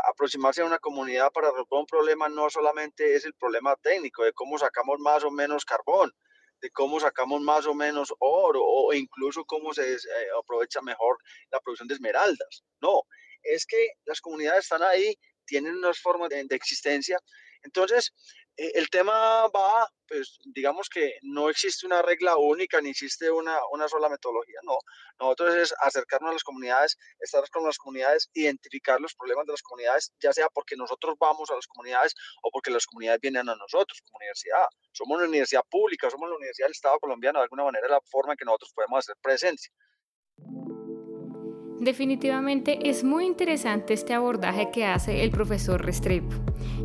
aproximarse 0.09 0.63
a 0.63 0.67
una 0.67 0.79
comunidad 0.79 1.31
para 1.33 1.51
resolver 1.51 1.81
un 1.81 1.87
problema 1.87 2.29
no 2.29 2.49
solamente 2.49 3.17
es 3.17 3.25
el 3.25 3.35
problema 3.35 3.77
técnico 3.77 4.25
de 4.25 4.33
cómo 4.33 4.59
sacamos 4.59 4.99
más 5.01 5.25
o 5.25 5.31
menos 5.31 5.65
carbón, 5.65 6.13
de 6.61 6.71
cómo 6.71 7.01
sacamos 7.01 7.43
más 7.43 7.67
o 7.67 7.75
menos 7.75 8.15
oro 8.21 8.63
o 8.63 8.93
incluso 8.95 9.45
cómo 9.45 9.75
se 9.75 9.95
eh, 9.95 9.99
aprovecha 10.39 10.81
mejor 10.81 11.19
la 11.51 11.61
producción 11.61 11.89
de 11.89 11.95
esmeraldas. 11.95 12.65
No, 12.81 13.03
es 13.43 13.67
que 13.67 13.89
las 14.05 14.21
comunidades 14.21 14.65
están 14.65 14.83
ahí, 14.83 15.15
tienen 15.45 15.77
unas 15.77 15.99
formas 16.01 16.31
de, 16.31 16.47
existencia. 16.51 17.19
Entonces, 17.63 18.13
el 18.57 18.89
tema 18.91 19.49
va, 19.49 19.89
pues 20.07 20.39
digamos 20.45 20.89
que 20.89 21.15
no 21.23 21.49
existe 21.49 21.87
una 21.87 22.03
regla 22.03 22.37
única, 22.37 22.81
ni 22.81 22.91
existe 22.91 23.31
una, 23.31 23.59
una 23.73 23.89
sola 23.89 24.09
metodología, 24.09 24.61
no. 24.63 24.79
Nosotros 25.19 25.55
es 25.57 25.75
acercarnos 25.81 26.31
a 26.31 26.33
las 26.35 26.45
comunidades, 26.45 26.97
estar 27.21 27.49
con 27.51 27.65
las 27.65 27.79
comunidades, 27.79 28.31
identificar 28.35 29.01
los 29.01 29.15
problemas 29.15 29.47
de 29.47 29.53
las 29.53 29.63
comunidades, 29.63 30.13
ya 30.21 30.33
sea 30.33 30.49
porque 30.53 30.77
nosotros 30.77 31.17
vamos 31.19 31.51
a 31.51 31.55
las 31.57 31.67
comunidades 31.67 32.15
o 32.43 32.51
porque 32.51 32.71
las 32.71 32.87
comunidades 32.87 33.21
vienen 33.21 33.49
a 33.49 33.57
nosotros 33.57 34.01
como 34.03 34.19
universidad. 34.19 34.67
Somos 34.93 35.19
una 35.19 35.29
universidad 35.29 35.65
pública, 35.69 36.11
somos 36.11 36.29
la 36.29 36.37
universidad 36.37 36.67
del 36.67 36.73
Estado 36.73 36.99
colombiano, 37.01 37.41
de 37.41 37.45
alguna 37.45 37.65
manera 37.65 37.89
la 37.89 38.01
forma 38.03 38.33
en 38.33 38.37
que 38.37 38.45
nosotros 38.45 38.73
podemos 38.75 38.99
hacer 38.99 39.17
presencia. 39.21 39.73
Definitivamente 41.85 42.89
es 42.89 43.05
muy 43.05 43.27
interesante 43.27 43.93
este 43.93 44.15
abordaje 44.15 44.71
que 44.73 44.87
hace 44.87 45.23
el 45.23 45.31
profesor 45.31 45.85
Restrepo. 45.85 46.35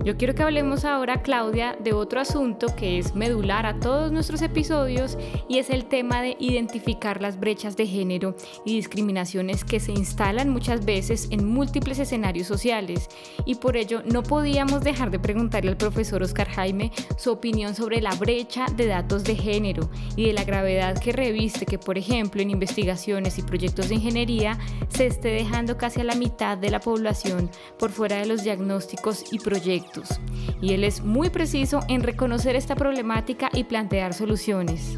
Yo 0.03 0.17
quiero 0.17 0.35
que 0.35 0.43
hablemos 0.43 0.85
ahora, 0.85 1.21
Claudia, 1.21 1.77
de 1.81 1.93
otro 1.93 2.19
asunto 2.19 2.67
que 2.75 2.99
es 2.99 3.15
medular 3.15 3.65
a 3.65 3.79
todos 3.79 4.11
nuestros 4.11 4.41
episodios 4.41 5.17
y 5.47 5.57
es 5.57 5.69
el 5.69 5.85
tema 5.85 6.21
de 6.21 6.35
identificar 6.39 7.21
las 7.21 7.39
brechas 7.39 7.77
de 7.77 7.85
género 7.85 8.35
y 8.65 8.75
discriminaciones 8.75 9.63
que 9.63 9.79
se 9.79 9.91
instalan 9.91 10.49
muchas 10.49 10.85
veces 10.85 11.27
en 11.31 11.45
múltiples 11.45 11.99
escenarios 11.99 12.47
sociales. 12.47 13.07
Y 13.45 13.55
por 13.55 13.77
ello 13.77 14.01
no 14.05 14.23
podíamos 14.23 14.83
dejar 14.83 15.11
de 15.11 15.19
preguntarle 15.19 15.71
al 15.71 15.77
profesor 15.77 16.23
Oscar 16.23 16.49
Jaime 16.49 16.91
su 17.17 17.31
opinión 17.31 17.75
sobre 17.75 18.01
la 18.01 18.15
brecha 18.15 18.65
de 18.75 18.87
datos 18.87 19.23
de 19.23 19.35
género 19.35 19.89
y 20.15 20.27
de 20.27 20.33
la 20.33 20.43
gravedad 20.43 20.99
que 20.99 21.11
reviste 21.11 21.65
que, 21.65 21.77
por 21.77 21.97
ejemplo, 21.97 22.41
en 22.41 22.51
investigaciones 22.51 23.37
y 23.37 23.43
proyectos 23.43 23.89
de 23.89 23.95
ingeniería 23.95 24.57
se 24.89 25.07
esté 25.07 25.29
dejando 25.29 25.77
casi 25.77 26.01
a 26.01 26.03
la 26.03 26.15
mitad 26.15 26.57
de 26.57 26.69
la 26.69 26.79
población 26.79 27.49
por 27.77 27.91
fuera 27.91 28.17
de 28.17 28.25
los 28.25 28.43
diagnósticos 28.43 29.31
y 29.31 29.39
proyectos. 29.39 30.19
Y 30.61 30.73
él 30.73 30.83
es 30.83 31.01
muy 31.01 31.29
preciso 31.29 31.81
en 31.87 32.03
reconocer 32.03 32.55
esta 32.55 32.75
problemática 32.75 33.49
y 33.53 33.63
plantear 33.63 34.13
soluciones. 34.13 34.97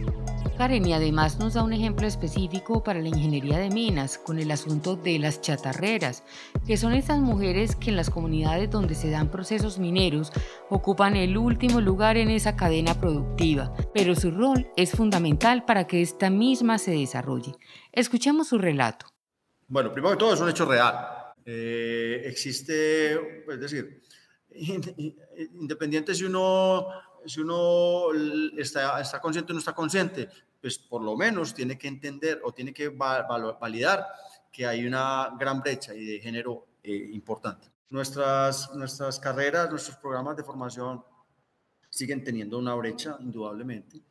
Karen, 0.58 0.86
y 0.86 0.94
además 0.94 1.40
nos 1.40 1.56
da 1.56 1.64
un 1.64 1.74
ejemplo 1.74 2.06
específico 2.06 2.84
para 2.84 3.02
la 3.02 3.08
ingeniería 3.08 3.58
de 3.58 3.72
minas 3.72 4.20
con 4.20 4.38
el 4.38 4.52
asunto 4.52 4.96
de 4.96 5.18
las 5.18 5.42
chatarreras, 5.42 6.24
que 6.68 6.78
son 6.78 6.94
estas 6.94 7.20
mujeres 7.20 7.76
que 7.76 7.90
en 7.90 7.96
las 7.96 8.12
comunidades 8.12 8.70
donde 8.70 8.94
se 8.94 9.10
dan 9.10 9.30
procesos 9.30 9.80
mineros 9.80 10.32
ocupan 10.70 11.16
el 11.16 11.36
último 11.36 11.82
lugar 11.82 12.16
en 12.18 12.30
esa 12.30 12.56
cadena 12.56 12.94
productiva, 12.94 13.74
pero 13.92 14.14
su 14.16 14.30
rol 14.30 14.68
es 14.78 14.92
fundamental 14.92 15.66
para 15.66 15.88
que 15.88 16.04
esta 16.04 16.30
misma 16.30 16.78
se 16.78 16.92
desarrolle. 16.92 17.56
Escuchemos 17.92 18.50
su 18.50 18.60
relato. 18.60 19.11
Bueno, 19.72 19.94
primero 19.94 20.12
que 20.12 20.20
todo 20.20 20.34
es 20.34 20.42
un 20.42 20.50
hecho 20.50 20.66
real. 20.66 21.34
Eh, 21.46 22.24
existe, 22.26 23.14
es 23.50 23.58
decir, 23.58 24.02
independiente 25.54 26.14
si 26.14 26.26
uno, 26.26 26.88
si 27.26 27.40
uno 27.40 28.08
está, 28.58 29.00
está 29.00 29.22
consciente 29.22 29.54
o 29.54 29.56
no 29.56 29.60
está 29.60 29.74
consciente, 29.74 30.28
pues 30.60 30.78
por 30.78 31.02
lo 31.02 31.16
menos 31.16 31.54
tiene 31.54 31.78
que 31.78 31.88
entender 31.88 32.42
o 32.44 32.52
tiene 32.52 32.74
que 32.74 32.90
validar 32.90 34.08
que 34.52 34.66
hay 34.66 34.86
una 34.86 35.38
gran 35.40 35.62
brecha 35.62 35.96
y 35.96 36.04
de 36.04 36.20
género 36.20 36.68
eh, 36.84 37.10
importante. 37.14 37.72
Nuestras, 37.92 38.76
nuestras 38.76 39.22
carreras, 39.22 39.70
nuestros 39.70 39.96
programas 39.96 40.36
de 40.36 40.44
formación 40.44 41.02
siguen 41.90 42.26
teniendo 42.26 42.58
una 42.58 42.76
brecha, 42.76 43.16
indudablemente. 43.22 44.02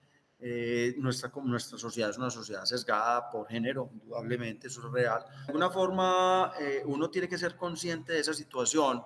Eh, 0.43 0.95
nuestra, 0.97 1.31
nuestra 1.45 1.77
sociedad 1.77 2.09
es 2.09 2.17
una 2.17 2.31
sociedad 2.31 2.65
sesgada 2.65 3.29
por 3.29 3.47
género, 3.47 3.91
indudablemente, 3.93 4.69
eso 4.69 4.81
es 4.87 4.91
real. 4.91 5.23
De 5.23 5.49
alguna 5.49 5.69
forma, 5.69 6.53
eh, 6.59 6.83
uno 6.87 7.11
tiene 7.11 7.29
que 7.29 7.37
ser 7.37 7.57
consciente 7.57 8.15
de 8.15 8.21
esa 8.21 8.33
situación 8.33 9.03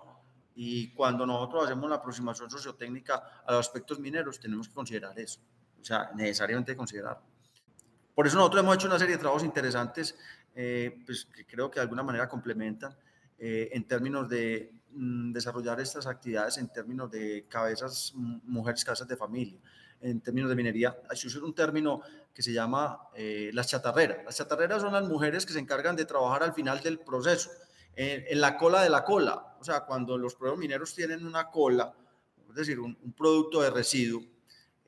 y 0.55 0.93
cuando 0.95 1.26
nosotros 1.26 1.64
hacemos 1.64 1.91
la 1.91 1.97
aproximación 1.97 2.49
sociotécnica 2.49 3.43
a 3.45 3.53
los 3.53 3.67
aspectos 3.67 3.99
mineros, 3.99 4.38
tenemos 4.38 4.69
que 4.69 4.75
considerar 4.75 5.19
eso, 5.19 5.41
o 5.81 5.85
sea, 5.85 6.12
necesariamente 6.14 6.76
considerar. 6.76 7.21
Por 8.14 8.29
eso 8.29 8.37
nosotros 8.37 8.62
hemos 8.62 8.76
hecho 8.76 8.87
una 8.87 8.99
serie 9.00 9.17
de 9.17 9.21
trabajos 9.21 9.43
interesantes, 9.43 10.17
eh, 10.55 11.03
pues, 11.05 11.25
que 11.25 11.45
creo 11.45 11.69
que 11.69 11.81
de 11.81 11.83
alguna 11.83 12.05
manera 12.05 12.29
complementan 12.29 12.97
en 13.37 13.87
términos 13.87 14.29
de 14.29 14.73
mm, 14.93 15.33
desarrollar 15.33 15.79
estas 15.81 16.07
actividades, 16.07 16.57
en 16.57 16.69
términos 16.69 17.11
de 17.11 17.45
cabezas, 17.49 18.12
mujeres, 18.14 18.85
casas 18.85 19.09
de 19.09 19.17
familia 19.17 19.61
en 20.04 20.20
términos 20.20 20.50
de 20.50 20.56
minería, 20.56 20.96
se 21.14 21.26
usa 21.26 21.42
un 21.42 21.54
término 21.54 22.02
que 22.32 22.42
se 22.42 22.52
llama 22.52 23.08
eh, 23.14 23.50
las 23.54 23.68
chatarreras. 23.68 24.18
Las 24.25 24.37
chatarreras 24.37 24.82
son 24.82 24.92
las 24.92 25.04
mujeres 25.04 25.46
que 25.46 25.52
se 25.52 25.58
encargan 25.58 25.96
de 25.96 26.04
trabajar 26.04 26.42
al 26.42 26.52
final 26.52 26.80
del 26.80 26.99
proceso, 27.00 27.50
en, 27.96 28.40
la 28.40 28.56
cola 28.56 28.82
de 28.82 28.90
la 28.90 29.02
cola. 29.04 29.56
O 29.61 29.64
sea, 29.64 29.80
cuando 29.87 30.18
los 30.18 30.34
productos 30.34 30.61
mineros 30.61 30.94
tienen 30.94 31.26
una 31.26 31.50
cola, 31.50 31.94
es 32.50 32.54
decir, 32.54 32.80
un, 32.80 32.96
producto 33.16 33.62
de 33.62 33.70
residuo, 33.70 34.23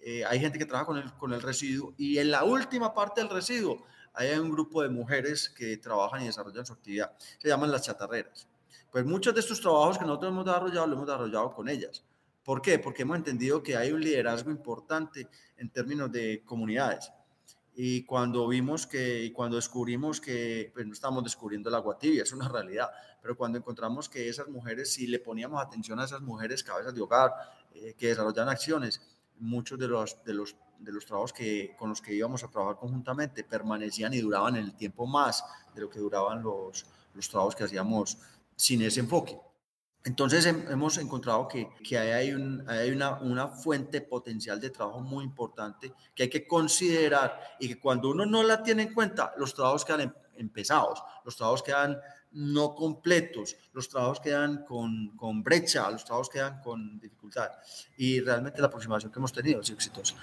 eh, 0.02 0.24
hay 0.24 0.38
gente 0.38 0.58
que 0.58 0.66
trabaja 0.66 0.86
con 0.86 0.98
el, 0.98 1.12
con 1.14 1.32
el 1.32 1.40
residuo 1.40 1.94
y 1.96 2.18
en 2.18 2.30
la 2.30 2.44
última 2.44 2.92
parte 2.92 3.22
del 3.22 3.30
residuo 3.30 3.86
hay 4.12 4.30
un 4.38 4.50
grupo 4.50 4.82
de 4.82 4.88
mujeres 4.88 5.48
que 5.48 5.78
trabajan 5.78 6.22
y 6.22 6.26
desarrollan 6.26 6.66
su 6.66 6.74
actividad. 6.74 7.16
Se 7.38 7.48
llaman 7.48 7.70
las 7.70 7.82
chatarreras. 7.82 8.48
Pues 8.90 9.04
muchos 9.04 9.34
de 9.34 9.40
estos 9.40 9.60
trabajos 9.60 9.98
que 9.98 10.04
nosotros 10.04 10.32
hemos 10.32 10.44
desarrollado, 10.44 10.86
lo 10.86 10.94
hemos 10.94 11.06
desarrollado 11.06 11.54
con 11.54 11.68
ellas. 11.68 12.04
¿Por 12.46 12.62
qué? 12.62 12.78
Porque 12.78 13.02
hemos 13.02 13.16
entendido 13.16 13.60
que 13.60 13.76
hay 13.76 13.90
un 13.90 14.00
liderazgo 14.00 14.52
importante 14.52 15.28
en 15.56 15.68
términos 15.68 16.12
de 16.12 16.44
comunidades. 16.44 17.10
Y 17.74 18.04
cuando 18.04 18.46
vimos 18.46 18.86
que, 18.86 19.24
y 19.24 19.32
cuando 19.32 19.56
descubrimos 19.56 20.20
que, 20.20 20.70
pues 20.72 20.86
no 20.86 20.92
estamos 20.92 21.24
descubriendo 21.24 21.70
el 21.70 21.74
agua 21.74 21.98
tibia, 21.98 22.22
es 22.22 22.32
una 22.32 22.48
realidad, 22.56 22.88
pero 23.20 23.36
cuando 23.36 23.58
encontramos 23.58 24.08
que 24.08 24.28
esas 24.28 24.46
mujeres, 24.46 24.92
si 24.92 25.08
le 25.08 25.18
poníamos 25.18 25.60
atención 25.60 25.98
a 25.98 26.04
esas 26.04 26.20
mujeres 26.20 26.62
cabezas 26.62 26.94
de 26.94 27.00
hogar 27.00 27.32
eh, 27.74 27.96
que 27.98 28.06
desarrollan 28.06 28.48
acciones, 28.48 29.02
muchos 29.40 29.76
de 29.76 29.88
los, 29.88 30.22
de 30.24 30.34
los, 30.34 30.54
de 30.78 30.92
los 30.92 31.04
trabajos 31.04 31.32
que, 31.32 31.74
con 31.76 31.90
los 31.90 32.00
que 32.00 32.14
íbamos 32.14 32.44
a 32.44 32.48
trabajar 32.48 32.76
conjuntamente 32.76 33.42
permanecían 33.42 34.14
y 34.14 34.20
duraban 34.20 34.54
el 34.54 34.76
tiempo 34.76 35.04
más 35.04 35.44
de 35.74 35.80
lo 35.80 35.90
que 35.90 35.98
duraban 35.98 36.44
los, 36.44 36.86
los 37.12 37.28
trabajos 37.28 37.56
que 37.56 37.64
hacíamos 37.64 38.18
sin 38.54 38.82
ese 38.82 39.00
enfoque. 39.00 39.36
Entonces 40.06 40.46
hemos 40.46 40.98
encontrado 40.98 41.48
que, 41.48 41.68
que 41.82 41.98
hay, 41.98 42.32
un, 42.32 42.64
hay 42.68 42.92
una, 42.92 43.16
una, 43.16 43.48
fuente 43.48 44.00
potencial 44.00 44.60
de 44.60 44.70
trabajo 44.70 45.00
muy 45.00 45.24
importante 45.24 45.92
que 46.14 46.22
hay 46.22 46.30
que 46.30 46.46
considerar 46.46 47.40
y 47.58 47.66
que 47.66 47.80
cuando 47.80 48.10
uno 48.10 48.24
no 48.24 48.44
la 48.44 48.62
tiene 48.62 48.84
en 48.84 48.94
cuenta, 48.94 49.32
los 49.36 49.52
trabajos 49.52 49.84
quedan 49.84 50.02
em, 50.02 50.12
empezados, 50.36 51.02
los 51.24 51.34
trabajos 51.34 51.64
quedan 51.64 51.98
no 52.30 52.76
completos, 52.76 53.56
los 53.72 53.88
trabajos 53.88 54.20
quedan 54.20 54.64
con, 54.64 55.16
con 55.16 55.42
brecha, 55.42 55.90
los 55.90 56.04
trabajos 56.04 56.30
quedan 56.30 56.60
con 56.60 57.00
dificultad. 57.00 57.50
Y 57.96 58.20
realmente 58.20 58.60
la 58.60 58.68
aproximación 58.68 59.10
que 59.10 59.18
hemos 59.18 59.32
tenido 59.32 59.60
sido 59.64 59.74
exitosa. 59.74 60.14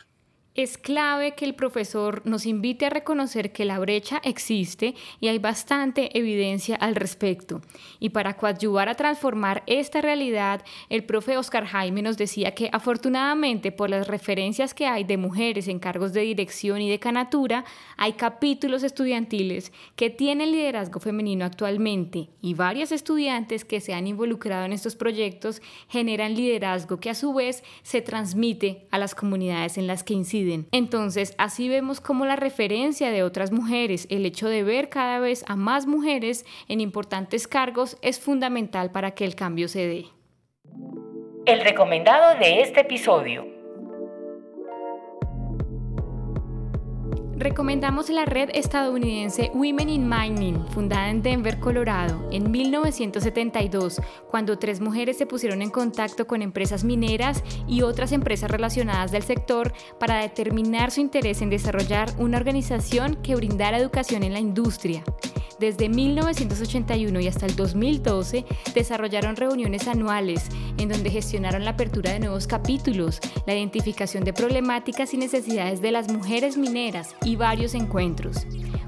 Es 0.55 0.77
clave 0.77 1.33
que 1.33 1.45
el 1.45 1.55
profesor 1.55 2.21
nos 2.25 2.45
invite 2.45 2.85
a 2.85 2.91
reconocer 2.91 3.51
que 3.51 3.65
la 3.65 3.79
brecha 3.79 4.21
existe 4.23 4.93
y 5.19 5.27
hay 5.27 5.39
bastante 5.39 6.15
evidencia 6.15 6.75
al 6.75 6.93
respecto. 6.93 7.61
Y 7.99 8.09
para 8.09 8.37
coadyuvar 8.37 8.87
a 8.87 8.93
transformar 8.93 9.63
esta 9.65 9.99
realidad, 10.01 10.63
el 10.89 11.05
profe 11.05 11.37
Oscar 11.39 11.65
Jaime 11.65 12.03
nos 12.03 12.17
decía 12.17 12.53
que 12.53 12.69
afortunadamente 12.71 13.71
por 13.71 13.89
las 13.89 14.07
referencias 14.07 14.75
que 14.75 14.85
hay 14.85 15.03
de 15.05 15.17
mujeres 15.17 15.67
en 15.67 15.79
cargos 15.79 16.13
de 16.13 16.21
dirección 16.21 16.83
y 16.83 16.89
decanatura, 16.89 17.65
hay 17.97 18.13
capítulos 18.13 18.83
estudiantiles 18.83 19.73
que 19.95 20.11
tienen 20.11 20.51
liderazgo 20.51 20.99
femenino 20.99 21.45
actualmente 21.45 22.29
y 22.43 22.53
varias 22.53 22.91
estudiantes 22.91 23.65
que 23.65 23.81
se 23.81 23.95
han 23.95 24.05
involucrado 24.05 24.65
en 24.65 24.73
estos 24.73 24.95
proyectos 24.95 25.63
generan 25.89 26.35
liderazgo 26.35 26.99
que 26.99 27.09
a 27.09 27.15
su 27.15 27.33
vez 27.33 27.63
se 27.81 28.01
transmite 28.01 28.85
a 28.91 28.99
las 28.99 29.15
comunidades 29.15 29.79
en 29.79 29.87
las 29.87 30.03
que 30.03 30.13
inciden 30.13 30.42
entonces, 30.71 31.33
así 31.37 31.69
vemos 31.69 32.01
como 32.01 32.25
la 32.25 32.35
referencia 32.35 33.11
de 33.11 33.23
otras 33.23 33.51
mujeres, 33.51 34.07
el 34.09 34.25
hecho 34.25 34.47
de 34.47 34.63
ver 34.63 34.89
cada 34.89 35.19
vez 35.19 35.43
a 35.47 35.55
más 35.55 35.85
mujeres 35.85 36.45
en 36.67 36.81
importantes 36.81 37.47
cargos 37.47 37.97
es 38.01 38.19
fundamental 38.19 38.91
para 38.91 39.11
que 39.11 39.25
el 39.25 39.35
cambio 39.35 39.67
se 39.67 39.87
dé. 39.87 40.05
El 41.45 41.61
recomendado 41.61 42.39
de 42.39 42.61
este 42.61 42.81
episodio. 42.81 43.52
Recomendamos 47.43 48.09
la 48.09 48.23
red 48.23 48.51
estadounidense 48.53 49.51
Women 49.53 49.89
in 49.89 50.07
Mining, 50.07 50.65
fundada 50.69 51.09
en 51.09 51.21
Denver, 51.21 51.59
Colorado, 51.59 52.29
en 52.31 52.49
1972, 52.49 54.01
cuando 54.31 54.57
tres 54.57 54.79
mujeres 54.79 55.17
se 55.17 55.25
pusieron 55.25 55.61
en 55.61 55.69
contacto 55.69 56.25
con 56.25 56.41
empresas 56.41 56.85
mineras 56.85 57.43
y 57.67 57.81
otras 57.81 58.13
empresas 58.13 58.49
relacionadas 58.49 59.11
del 59.11 59.23
sector 59.23 59.73
para 59.99 60.21
determinar 60.21 60.91
su 60.91 61.01
interés 61.01 61.41
en 61.41 61.49
desarrollar 61.49 62.13
una 62.17 62.37
organización 62.37 63.15
que 63.21 63.35
brindara 63.35 63.77
educación 63.77 64.23
en 64.23 64.31
la 64.31 64.39
industria. 64.39 65.03
Desde 65.59 65.87
1981 65.87 67.19
y 67.19 67.27
hasta 67.27 67.45
el 67.45 67.55
2012 67.55 68.45
desarrollaron 68.73 69.35
reuniones 69.35 69.87
anuales 69.87 70.47
en 70.77 70.89
donde 70.89 71.09
gestionaron 71.09 71.63
la 71.63 71.71
apertura 71.71 72.11
de 72.11 72.19
nuevos 72.19 72.47
capítulos, 72.47 73.19
la 73.45 73.55
identificación 73.55 74.23
de 74.23 74.33
problemáticas 74.33 75.13
y 75.13 75.17
necesidades 75.17 75.81
de 75.81 75.91
las 75.91 76.11
mujeres 76.11 76.57
mineras 76.57 77.15
y 77.23 77.32
varios 77.35 77.73
encuentros. 77.73 78.45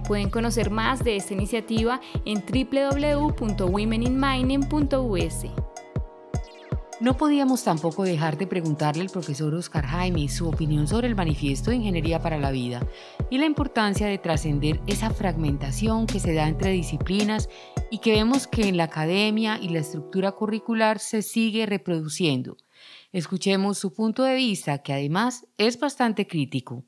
Pueden 0.07 0.29
conocer 0.29 0.69
más 0.69 1.03
de 1.03 1.15
esta 1.15 1.33
iniciativa 1.33 1.99
en 2.25 2.43
www.womeninmining.us. 2.45 5.45
No 7.01 7.17
podíamos 7.17 7.65
tampoco 7.65 8.03
dejar 8.03 8.37
de 8.37 8.47
preguntarle 8.47 9.01
al 9.01 9.09
profesor 9.09 9.53
Oscar 9.53 9.85
Jaime 9.85 10.29
su 10.29 10.47
opinión 10.47 10.87
sobre 10.87 11.07
el 11.07 11.15
manifiesto 11.15 11.69
de 11.69 11.75
Ingeniería 11.75 12.21
para 12.21 12.39
la 12.39 12.51
Vida 12.51 12.87
y 13.29 13.37
la 13.37 13.45
importancia 13.45 14.07
de 14.07 14.17
trascender 14.17 14.79
esa 14.87 15.09
fragmentación 15.09 16.07
que 16.07 16.21
se 16.21 16.33
da 16.33 16.47
entre 16.47 16.71
disciplinas 16.71 17.49
y 17.91 17.97
que 17.97 18.13
vemos 18.13 18.47
que 18.47 18.69
en 18.69 18.77
la 18.77 18.85
academia 18.85 19.59
y 19.61 19.69
la 19.69 19.79
estructura 19.79 20.31
curricular 20.31 20.99
se 20.99 21.21
sigue 21.21 21.65
reproduciendo. 21.65 22.55
Escuchemos 23.11 23.77
su 23.77 23.93
punto 23.93 24.23
de 24.23 24.35
vista, 24.35 24.77
que 24.77 24.93
además 24.93 25.45
es 25.57 25.77
bastante 25.77 26.27
crítico. 26.27 26.85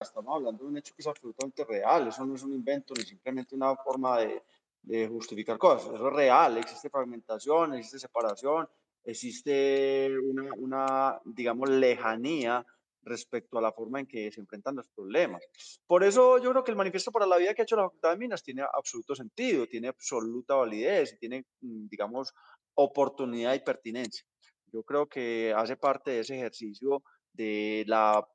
Estamos 0.00 0.36
hablando 0.36 0.64
de 0.64 0.70
un 0.70 0.78
hecho 0.78 0.94
que 0.94 1.02
es 1.02 1.06
absolutamente 1.06 1.62
real, 1.64 2.08
eso 2.08 2.24
no 2.24 2.34
es 2.34 2.42
un 2.42 2.54
invento 2.54 2.94
ni 2.96 3.02
simplemente 3.02 3.54
una 3.54 3.76
forma 3.76 4.20
de, 4.20 4.42
de 4.82 5.06
justificar 5.06 5.58
cosas, 5.58 5.94
eso 5.94 6.08
es 6.08 6.14
real, 6.14 6.56
existe 6.56 6.88
fragmentación, 6.88 7.74
existe 7.74 7.98
separación, 7.98 8.66
existe 9.04 10.10
una, 10.18 10.54
una, 10.56 11.20
digamos, 11.26 11.68
lejanía 11.68 12.64
respecto 13.02 13.58
a 13.58 13.62
la 13.62 13.72
forma 13.72 14.00
en 14.00 14.06
que 14.06 14.30
se 14.32 14.40
enfrentan 14.40 14.76
los 14.76 14.86
problemas. 14.88 15.42
Por 15.86 16.02
eso 16.02 16.38
yo 16.38 16.50
creo 16.50 16.64
que 16.64 16.70
el 16.70 16.78
manifiesto 16.78 17.12
para 17.12 17.26
la 17.26 17.36
vida 17.36 17.52
que 17.52 17.60
ha 17.60 17.64
hecho 17.64 17.76
la 17.76 17.84
Facultad 17.84 18.10
de 18.12 18.16
Minas 18.16 18.42
tiene 18.42 18.62
absoluto 18.62 19.14
sentido, 19.14 19.66
tiene 19.66 19.88
absoluta 19.88 20.54
validez, 20.54 21.18
tiene, 21.18 21.44
mm, 21.60 21.88
digamos, 21.88 22.32
oportunidad 22.74 23.54
y 23.54 23.60
pertinencia. 23.60 24.24
Yo 24.72 24.82
creo 24.82 25.06
que 25.06 25.52
hace 25.54 25.76
parte 25.76 26.12
de 26.12 26.20
ese 26.20 26.36
ejercicio 26.36 27.02
de 27.32 27.84
la, 27.86 28.26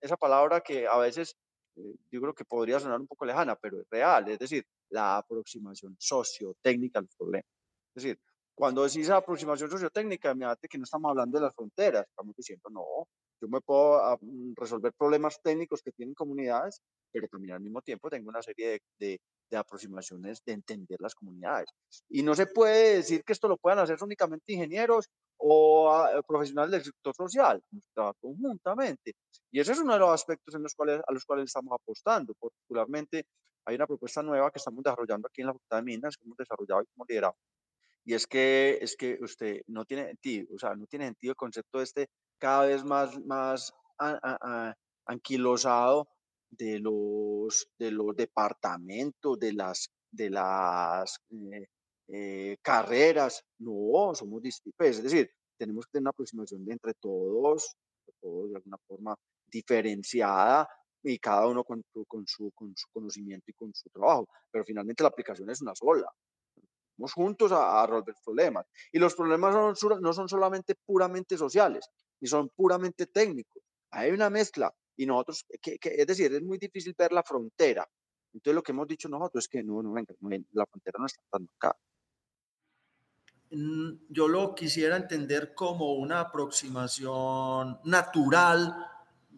esa 0.00 0.16
palabra 0.16 0.60
que 0.60 0.86
a 0.86 0.98
veces 0.98 1.36
eh, 1.76 1.94
yo 2.10 2.20
creo 2.20 2.34
que 2.34 2.44
podría 2.44 2.80
sonar 2.80 3.00
un 3.00 3.06
poco 3.06 3.24
lejana, 3.24 3.56
pero 3.56 3.80
es 3.80 3.86
real, 3.90 4.28
es 4.28 4.38
decir, 4.38 4.64
la 4.90 5.18
aproximación 5.18 5.96
sociotécnica 5.98 7.00
al 7.00 7.08
problema. 7.16 7.46
Es 7.94 8.02
decir, 8.02 8.18
cuando 8.54 8.84
decís 8.84 9.10
aproximación 9.10 9.68
sociotécnica, 9.70 10.30
imagínate 10.30 10.68
que 10.68 10.78
no 10.78 10.84
estamos 10.84 11.10
hablando 11.10 11.38
de 11.38 11.44
las 11.44 11.54
fronteras, 11.54 12.06
estamos 12.06 12.36
diciendo, 12.36 12.68
no, 12.70 13.08
yo 13.40 13.48
me 13.48 13.60
puedo 13.60 13.96
ah, 13.96 14.16
mm, 14.20 14.54
resolver 14.56 14.92
problemas 14.92 15.40
técnicos 15.42 15.82
que 15.82 15.90
tienen 15.92 16.14
comunidades, 16.14 16.80
pero 17.10 17.26
también 17.28 17.54
al 17.54 17.60
mismo 17.60 17.82
tiempo 17.82 18.08
tengo 18.08 18.28
una 18.28 18.42
serie 18.42 18.80
de, 18.98 19.20
de, 19.50 19.56
aproximaciones 19.56 20.42
de 20.44 20.52
entender 20.52 21.00
las 21.00 21.14
comunidades. 21.14 21.68
Y 22.08 22.22
no 22.22 22.34
se 22.34 22.46
puede 22.46 22.96
decir 22.96 23.22
que 23.24 23.32
esto 23.32 23.48
lo 23.48 23.56
puedan 23.56 23.78
hacer 23.80 23.98
únicamente 24.02 24.52
ingenieros 24.52 25.08
o 25.38 25.90
ah, 25.90 26.22
profesionales 26.26 26.70
del 26.72 26.84
sector 26.84 27.14
social, 27.14 27.62
conjuntamente. 28.20 29.14
Y 29.50 29.60
ese 29.60 29.72
es 29.72 29.78
uno 29.80 29.94
de 29.94 29.98
los 30.00 30.10
aspectos 30.10 30.54
en 30.54 30.62
los 30.62 30.74
cuales, 30.74 31.00
a 31.06 31.12
los 31.12 31.24
cuales 31.24 31.46
estamos 31.46 31.72
apostando. 31.72 32.34
Particularmente, 32.34 33.26
hay 33.66 33.76
una 33.76 33.86
propuesta 33.86 34.22
nueva 34.22 34.50
que 34.50 34.58
estamos 34.58 34.82
desarrollando 34.82 35.28
aquí 35.28 35.40
en 35.42 35.48
la 35.48 35.52
Facultad 35.52 35.76
de 35.78 35.82
Minas, 35.82 36.16
que 36.16 36.24
hemos 36.24 36.36
desarrollado 36.36 36.82
y 36.82 36.86
hemos 36.94 37.08
liderado, 37.08 37.36
y 38.04 38.14
es 38.14 38.26
que, 38.26 38.78
es 38.80 38.96
que 38.96 39.18
usted 39.20 39.62
no 39.66 39.84
tiene 39.84 40.06
sentido, 40.06 40.54
o 40.54 40.58
sea, 40.58 40.74
no 40.74 40.86
tiene 40.86 41.06
sentido 41.06 41.32
el 41.32 41.36
concepto 41.36 41.80
este 41.80 42.08
cada 42.38 42.66
vez 42.66 42.84
más, 42.84 43.18
más 43.24 43.72
anquilosado 45.06 46.08
de 46.50 46.78
los, 46.80 47.66
de 47.78 47.90
los 47.90 48.14
departamentos, 48.14 49.38
de 49.38 49.54
las, 49.54 49.90
de 50.10 50.30
las 50.30 51.18
eh, 51.30 51.66
eh, 52.08 52.56
carreras. 52.62 53.44
No, 53.58 54.14
somos 54.14 54.42
distintos. 54.42 54.76
Pues, 54.76 54.98
es 54.98 55.04
decir, 55.04 55.30
tenemos 55.56 55.86
que 55.86 55.92
tener 55.92 56.02
una 56.02 56.10
aproximación 56.10 56.64
de 56.64 56.72
entre 56.72 56.94
todos, 56.94 57.76
todos 58.20 58.50
de 58.50 58.56
alguna 58.56 58.78
forma 58.86 59.16
diferenciada 59.46 60.68
y 61.02 61.18
cada 61.18 61.46
uno 61.46 61.64
con, 61.64 61.82
con, 62.08 62.26
su, 62.26 62.50
con 62.52 62.74
su 62.76 62.88
conocimiento 62.92 63.44
y 63.50 63.54
con 63.54 63.72
su 63.74 63.88
trabajo. 63.90 64.28
Pero 64.50 64.64
finalmente 64.64 65.02
la 65.02 65.10
aplicación 65.10 65.50
es 65.50 65.60
una 65.60 65.74
sola. 65.74 66.06
Vamos 66.96 67.12
juntos 67.12 67.52
a, 67.52 67.86
resolver 67.86 68.14
problemas. 68.24 68.66
Y 68.92 68.98
los 68.98 69.14
problemas 69.14 69.54
no, 69.54 70.12
son 70.12 70.28
solamente 70.28 70.74
puramente 70.86 71.36
sociales, 71.36 71.88
ni 72.20 72.28
son 72.28 72.48
puramente 72.50 73.06
técnicos. 73.06 73.62
Hay 73.90 74.10
una 74.12 74.30
mezcla. 74.30 74.72
Y 74.96 75.06
nosotros, 75.06 75.44
que, 75.60 75.78
es 75.82 76.06
decir, 76.06 76.32
es 76.32 76.42
muy 76.42 76.58
difícil 76.58 76.94
ver 76.96 77.12
la 77.12 77.22
frontera. 77.22 77.86
Entonces 78.32 78.54
lo 78.54 78.62
que 78.62 78.72
hemos 78.72 78.86
dicho 78.86 79.08
nosotros 79.08 79.44
es 79.44 79.48
que 79.48 79.62
no, 79.62 79.82
no, 79.82 79.92
venga, 79.92 80.14
la 80.52 80.66
frontera 80.66 80.98
no 80.98 81.06
está 81.06 81.20
tan 81.30 81.48
acá. 81.56 81.76
Mm, 83.50 83.92
yo 84.08 84.28
lo 84.28 84.54
quisiera 84.54 84.96
entender 84.96 85.54
como 85.54 85.94
una 85.94 86.20
aproximación 86.20 87.78
natural 87.84 88.74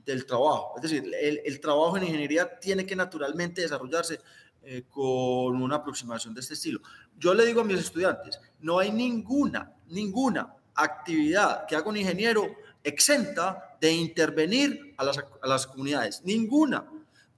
del 0.05 0.25
trabajo. 0.25 0.75
Es 0.77 0.83
decir, 0.83 1.13
el, 1.21 1.61
trabajo 1.61 1.97
en 1.97 2.05
ingeniería 2.05 2.59
tiene 2.59 2.87
que 2.87 2.97
naturalmente 2.97 3.63
desarrollarse 3.63 4.21
eh, 4.63 4.85
con 4.89 5.61
una 5.61 5.77
aproximación 5.77 6.33
de 6.33 6.41
este 6.41 6.55
estilo. 6.55 6.81
Yo 7.19 7.35
le 7.35 7.45
digo 7.45 7.61
a 7.61 7.65
mis 7.65 7.81
estudiantes, 7.81 8.41
no 8.61 8.79
hay 8.79 8.93
ninguna, 8.93 9.73
ninguna 9.89 10.55
actividad 10.75 11.67
que 11.67 11.75
haga 11.75 11.89
un 11.89 11.97
ingeniero 11.97 12.47
exenta 12.85 13.77
de 13.81 13.93
intervenir 13.93 14.95
a 14.97 15.47
las 15.47 15.67
comunidades. 15.67 16.23
Ninguna. 16.25 16.87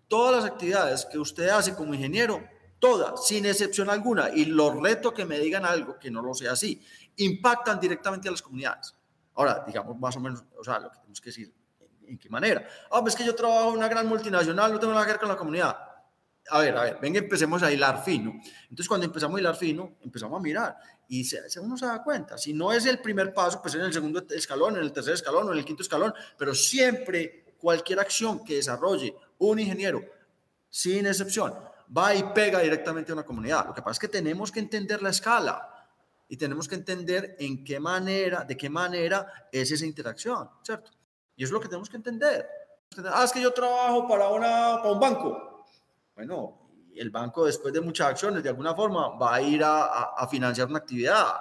Todas 0.06 0.36
las 0.36 0.50
actividades 0.50 1.06
que 1.06 1.18
usted 1.18 1.48
hace 1.48 1.74
como 1.74 1.94
ingeniero, 1.94 2.42
todas, 2.78 3.26
sin 3.26 3.46
excepción 3.46 3.90
alguna, 3.90 4.30
y 4.30 4.44
los 4.44 4.74
reto 4.80 5.12
que 5.12 5.24
me 5.24 5.38
digan 5.38 5.64
algo 5.64 5.98
que 5.98 6.10
no 6.10 6.22
lo 6.22 6.34
sea 6.34 6.52
así, 6.52 6.82
impactan 7.16 7.80
directamente 7.80 8.28
a 8.28 8.30
las 8.30 8.42
comunidades. 8.42 8.94
Ahora, 9.34 9.64
digamos 9.66 9.98
más 9.98 10.16
o 10.16 10.20
menos, 10.20 10.44
o 10.58 10.64
sea, 10.64 10.78
lo 10.78 10.90
que 10.90 10.98
tenemos 10.98 11.20
que 11.20 11.30
decir, 11.30 11.54
¿en, 12.06 12.18
qué 12.18 12.28
manera? 12.28 12.66
Ah, 12.90 13.00
pues 13.00 13.14
es 13.14 13.18
que 13.18 13.26
yo 13.26 13.34
trabajo 13.34 13.70
en 13.70 13.78
una 13.78 13.88
gran 13.88 14.06
multinacional, 14.06 14.72
no 14.72 14.78
tengo 14.80 14.92
nada 14.92 15.04
que 15.04 15.12
ver 15.12 15.20
con 15.20 15.28
la 15.28 15.36
comunidad 15.36 15.76
a 16.50 16.60
ver, 16.60 16.76
a 16.76 16.82
ver, 16.82 16.98
venga, 17.00 17.18
empecemos 17.18 17.62
a 17.62 17.70
hilar 17.70 18.02
fino. 18.02 18.32
Entonces, 18.62 18.88
cuando 18.88 19.06
empezamos 19.06 19.36
a 19.36 19.40
hilar 19.40 19.56
fino, 19.56 19.96
empezamos 20.02 20.38
a 20.38 20.42
mirar 20.42 20.76
y 21.08 21.24
se, 21.24 21.40
uno 21.60 21.76
se 21.76 21.86
da 21.86 22.02
cuenta. 22.02 22.38
Si 22.38 22.52
no 22.52 22.72
es 22.72 22.86
el 22.86 23.00
primer 23.00 23.32
paso, 23.34 23.60
pues 23.60 23.74
en 23.74 23.82
el 23.82 23.92
segundo 23.92 24.24
escalón, 24.30 24.76
en 24.76 24.82
el 24.82 24.92
tercer 24.92 25.14
escalón 25.14 25.48
o 25.48 25.52
en 25.52 25.58
el 25.58 25.64
quinto 25.64 25.82
escalón, 25.82 26.12
pero 26.36 26.54
siempre 26.54 27.54
cualquier 27.58 28.00
acción 28.00 28.44
que 28.44 28.56
desarrolle 28.56 29.14
un 29.38 29.58
ingeniero, 29.58 30.02
sin 30.68 31.06
excepción, 31.06 31.54
va 31.96 32.14
y 32.14 32.22
pega 32.34 32.60
directamente 32.60 33.12
a 33.12 33.14
una 33.14 33.24
comunidad. 33.24 33.66
Lo 33.66 33.74
que 33.74 33.82
pasa 33.82 33.92
es 33.92 33.98
que 33.98 34.08
tenemos 34.08 34.52
que 34.52 34.60
entender 34.60 35.02
la 35.02 35.10
escala 35.10 35.86
y 36.28 36.36
tenemos 36.36 36.68
que 36.68 36.74
entender 36.74 37.36
en 37.38 37.64
qué 37.64 37.80
manera, 37.80 38.44
de 38.44 38.56
qué 38.56 38.68
manera 38.68 39.48
es 39.50 39.70
esa 39.70 39.86
interacción, 39.86 40.48
¿cierto? 40.62 40.90
Y 41.36 41.44
es 41.44 41.50
lo 41.50 41.60
que 41.60 41.68
tenemos 41.68 41.88
que 41.88 41.96
entender. 41.96 42.46
Ah, 43.04 43.22
es 43.24 43.32
que 43.32 43.40
yo 43.40 43.52
trabajo 43.52 44.08
para, 44.08 44.28
una, 44.28 44.78
para 44.82 44.92
un 44.92 45.00
banco 45.00 45.48
bueno, 46.18 46.58
el 46.96 47.10
banco 47.10 47.46
después 47.46 47.72
de 47.72 47.80
muchas 47.80 48.08
acciones, 48.08 48.42
de 48.42 48.48
alguna 48.48 48.74
forma, 48.74 49.10
va 49.10 49.36
a 49.36 49.40
ir 49.40 49.62
a, 49.64 50.26
financiar 50.28 50.66
una 50.66 50.78
actividad, 50.78 51.32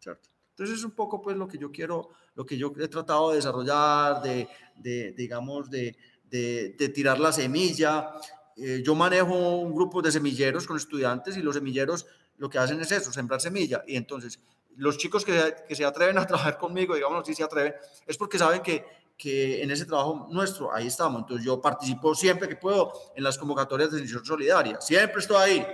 ¿cierto? 0.00 0.30
Entonces 0.50 0.78
es 0.78 0.84
un 0.84 0.90
poco 0.90 1.22
pues 1.22 1.36
lo 1.36 1.46
que 1.46 1.58
yo 1.58 1.70
quiero, 1.70 2.08
lo 2.34 2.44
que 2.44 2.58
yo 2.58 2.72
he 2.80 2.88
tratado 2.88 3.30
de 3.30 3.36
desarrollar, 3.36 4.20
de, 4.20 4.48
de 4.74 5.12
digamos, 5.12 5.70
de, 5.70 5.96
de, 6.28 6.88
tirar 6.92 7.20
la 7.20 7.30
semilla. 7.30 8.14
Eh, 8.56 8.82
yo 8.84 8.94
manejo 8.94 9.58
un 9.58 9.74
grupo 9.74 10.00
de 10.02 10.12
semilleros 10.12 10.66
con 10.66 10.76
estudiantes 10.76 11.36
y 11.36 11.42
los 11.42 11.54
semilleros 11.54 12.06
lo 12.38 12.48
que 12.50 12.58
hacen 12.58 12.80
es 12.80 12.92
eso, 12.92 13.12
sembrar 13.12 13.40
semilla. 13.40 13.82
Y 13.86 13.96
entonces 13.96 14.40
los 14.76 14.98
chicos 14.98 15.24
que, 15.24 15.54
que 15.68 15.74
se 15.74 15.84
atreven 15.84 16.18
a 16.18 16.26
trabajar 16.26 16.58
conmigo, 16.58 16.94
digamos, 16.94 17.26
si 17.26 17.34
se 17.34 17.42
atreven, 17.42 17.74
es 18.06 18.16
porque 18.16 18.38
saben 18.38 18.62
que 18.62 18.84
que 19.16 19.62
en 19.62 19.70
ese 19.70 19.86
trabajo 19.86 20.26
nuestro, 20.30 20.72
ahí 20.72 20.86
estamos. 20.86 21.22
Entonces 21.22 21.46
yo 21.46 21.60
participo 21.60 22.14
siempre 22.14 22.48
que 22.48 22.56
puedo 22.56 22.92
en 23.14 23.22
las 23.22 23.38
convocatorias 23.38 23.90
de 23.90 23.98
decisión 23.98 24.24
solidaria. 24.24 24.80
Siempre 24.80 25.20
estoy 25.20 25.36
ahí. 25.36 25.66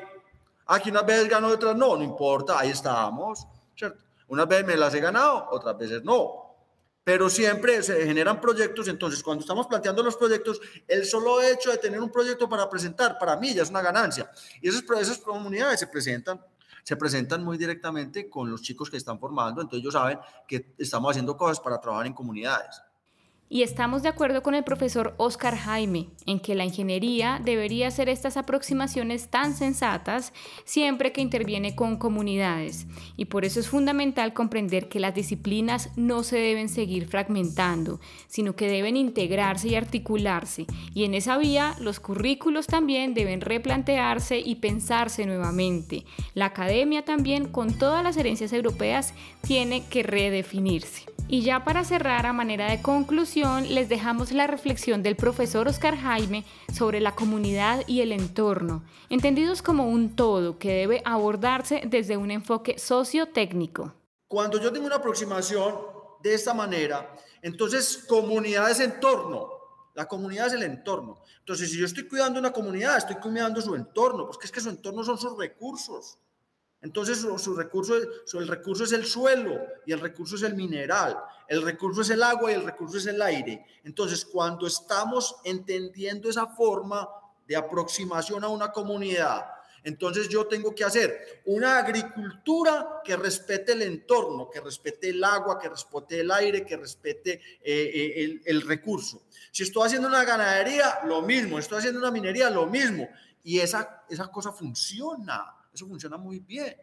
Aquí 0.66 0.90
unas 0.90 1.06
veces 1.06 1.28
gano, 1.28 1.48
otras 1.48 1.74
no, 1.74 1.96
no 1.96 2.02
importa, 2.02 2.58
ahí 2.58 2.70
estamos, 2.70 3.46
¿cierto? 3.74 4.04
Unas 4.28 4.46
veces 4.46 4.66
me 4.66 4.76
las 4.76 4.94
he 4.94 5.00
ganado, 5.00 5.48
otras 5.50 5.76
veces 5.76 6.04
no. 6.04 6.49
Pero 7.02 7.30
siempre 7.30 7.82
se 7.82 8.04
generan 8.06 8.40
proyectos, 8.40 8.88
entonces 8.88 9.22
cuando 9.22 9.40
estamos 9.40 9.66
planteando 9.66 10.02
los 10.02 10.16
proyectos, 10.16 10.60
el 10.86 11.06
solo 11.06 11.40
hecho 11.40 11.70
de 11.70 11.78
tener 11.78 12.00
un 12.00 12.12
proyecto 12.12 12.48
para 12.48 12.68
presentar, 12.68 13.18
para 13.18 13.36
mí 13.36 13.54
ya 13.54 13.62
es 13.62 13.70
una 13.70 13.80
ganancia. 13.80 14.30
Y 14.60 14.68
esas, 14.68 14.84
esas 15.00 15.18
comunidades 15.18 15.80
se 15.80 15.86
presentan 15.86 16.40
se 16.82 16.96
presentan 16.96 17.44
muy 17.44 17.58
directamente 17.58 18.28
con 18.28 18.50
los 18.50 18.62
chicos 18.62 18.90
que 18.90 18.96
están 18.96 19.18
formando, 19.18 19.60
entonces 19.60 19.82
ellos 19.82 19.92
saben 19.92 20.18
que 20.48 20.74
estamos 20.78 21.10
haciendo 21.10 21.36
cosas 21.36 21.60
para 21.60 21.78
trabajar 21.78 22.06
en 22.06 22.14
comunidades. 22.14 22.82
Y 23.52 23.64
estamos 23.64 24.04
de 24.04 24.08
acuerdo 24.08 24.44
con 24.44 24.54
el 24.54 24.62
profesor 24.62 25.12
Oscar 25.16 25.56
Jaime 25.56 26.06
en 26.24 26.38
que 26.38 26.54
la 26.54 26.64
ingeniería 26.64 27.40
debería 27.44 27.88
hacer 27.88 28.08
estas 28.08 28.36
aproximaciones 28.36 29.26
tan 29.28 29.56
sensatas 29.56 30.32
siempre 30.64 31.10
que 31.10 31.20
interviene 31.20 31.74
con 31.74 31.96
comunidades. 31.96 32.86
Y 33.16 33.24
por 33.24 33.44
eso 33.44 33.58
es 33.58 33.68
fundamental 33.68 34.34
comprender 34.34 34.88
que 34.88 35.00
las 35.00 35.16
disciplinas 35.16 35.90
no 35.96 36.22
se 36.22 36.38
deben 36.38 36.68
seguir 36.68 37.08
fragmentando, 37.08 37.98
sino 38.28 38.54
que 38.54 38.68
deben 38.68 38.96
integrarse 38.96 39.66
y 39.66 39.74
articularse. 39.74 40.66
Y 40.94 41.02
en 41.02 41.14
esa 41.14 41.36
vía 41.36 41.74
los 41.80 41.98
currículos 41.98 42.68
también 42.68 43.14
deben 43.14 43.40
replantearse 43.40 44.38
y 44.38 44.54
pensarse 44.54 45.26
nuevamente. 45.26 46.04
La 46.34 46.46
academia 46.46 47.04
también, 47.04 47.48
con 47.48 47.76
todas 47.76 48.04
las 48.04 48.16
herencias 48.16 48.52
europeas, 48.52 49.12
tiene 49.42 49.84
que 49.88 50.04
redefinirse. 50.04 51.06
Y 51.32 51.42
ya 51.42 51.62
para 51.62 51.84
cerrar 51.84 52.26
a 52.26 52.32
manera 52.32 52.68
de 52.68 52.82
conclusión, 52.82 53.72
les 53.72 53.88
dejamos 53.88 54.32
la 54.32 54.48
reflexión 54.48 55.04
del 55.04 55.14
profesor 55.14 55.68
Oscar 55.68 55.96
Jaime 55.96 56.44
sobre 56.74 57.00
la 57.00 57.14
comunidad 57.14 57.84
y 57.86 58.00
el 58.00 58.10
entorno, 58.10 58.82
entendidos 59.10 59.62
como 59.62 59.88
un 59.88 60.16
todo 60.16 60.58
que 60.58 60.72
debe 60.72 61.02
abordarse 61.04 61.82
desde 61.86 62.16
un 62.16 62.32
enfoque 62.32 62.80
sociotécnico. 62.80 63.94
Cuando 64.26 64.60
yo 64.60 64.72
tengo 64.72 64.86
una 64.86 64.96
aproximación 64.96 65.76
de 66.20 66.34
esta 66.34 66.52
manera, 66.52 67.14
entonces 67.42 68.06
comunidad 68.08 68.68
es 68.68 68.80
entorno, 68.80 69.50
la 69.94 70.08
comunidad 70.08 70.48
es 70.48 70.54
el 70.54 70.64
entorno. 70.64 71.20
Entonces, 71.38 71.70
si 71.70 71.78
yo 71.78 71.86
estoy 71.86 72.08
cuidando 72.08 72.40
una 72.40 72.52
comunidad, 72.52 72.96
estoy 72.96 73.16
cuidando 73.16 73.60
su 73.60 73.76
entorno, 73.76 74.26
porque 74.26 74.46
es 74.46 74.52
que 74.52 74.60
su 74.60 74.68
entorno 74.68 75.04
son 75.04 75.16
sus 75.16 75.38
recursos. 75.38 76.18
Entonces 76.82 77.18
su, 77.18 77.54
recurso, 77.54 77.94
el 77.94 78.48
recurso 78.48 78.84
es 78.84 78.92
el 78.92 79.04
suelo 79.04 79.60
y 79.84 79.92
el 79.92 80.00
recurso 80.00 80.36
es 80.36 80.42
el 80.42 80.54
mineral, 80.54 81.18
el 81.46 81.62
recurso 81.62 82.00
es 82.00 82.10
el 82.10 82.22
agua 82.22 82.50
y 82.50 82.54
el 82.54 82.64
recurso 82.64 82.96
es 82.96 83.06
el 83.06 83.20
aire. 83.20 83.66
Entonces 83.84 84.24
cuando 84.24 84.66
estamos 84.66 85.36
entendiendo 85.44 86.30
esa 86.30 86.46
forma 86.46 87.08
de 87.46 87.56
aproximación 87.56 88.44
a 88.44 88.48
una 88.48 88.72
comunidad, 88.72 89.46
entonces 89.82 90.28
yo 90.28 90.46
tengo 90.46 90.74
que 90.74 90.84
hacer 90.84 91.42
una 91.46 91.78
agricultura 91.78 93.00
que 93.04 93.16
respete 93.16 93.72
el 93.72 93.82
entorno, 93.82 94.50
que 94.50 94.60
respete 94.60 95.10
el 95.10 95.22
agua, 95.24 95.58
que 95.58 95.68
respete 95.68 96.20
el 96.20 96.30
aire, 96.30 96.64
que 96.64 96.76
respete 96.76 97.32
eh, 97.32 97.90
eh, 97.94 98.24
el, 98.24 98.42
el 98.44 98.62
recurso. 98.62 99.22
Si 99.50 99.62
estoy 99.62 99.86
haciendo 99.86 100.08
una 100.08 100.24
ganadería, 100.24 101.00
lo 101.06 101.22
mismo. 101.22 101.58
Estoy 101.58 101.78
haciendo 101.78 101.98
una 101.98 102.10
minería, 102.10 102.50
lo 102.50 102.66
mismo. 102.66 103.08
Y 103.42 103.58
esa, 103.58 104.04
esa 104.08 104.30
cosa 104.30 104.52
funciona. 104.52 105.56
Eso 105.72 105.86
funciona 105.86 106.16
muy 106.16 106.40
bien. 106.40 106.76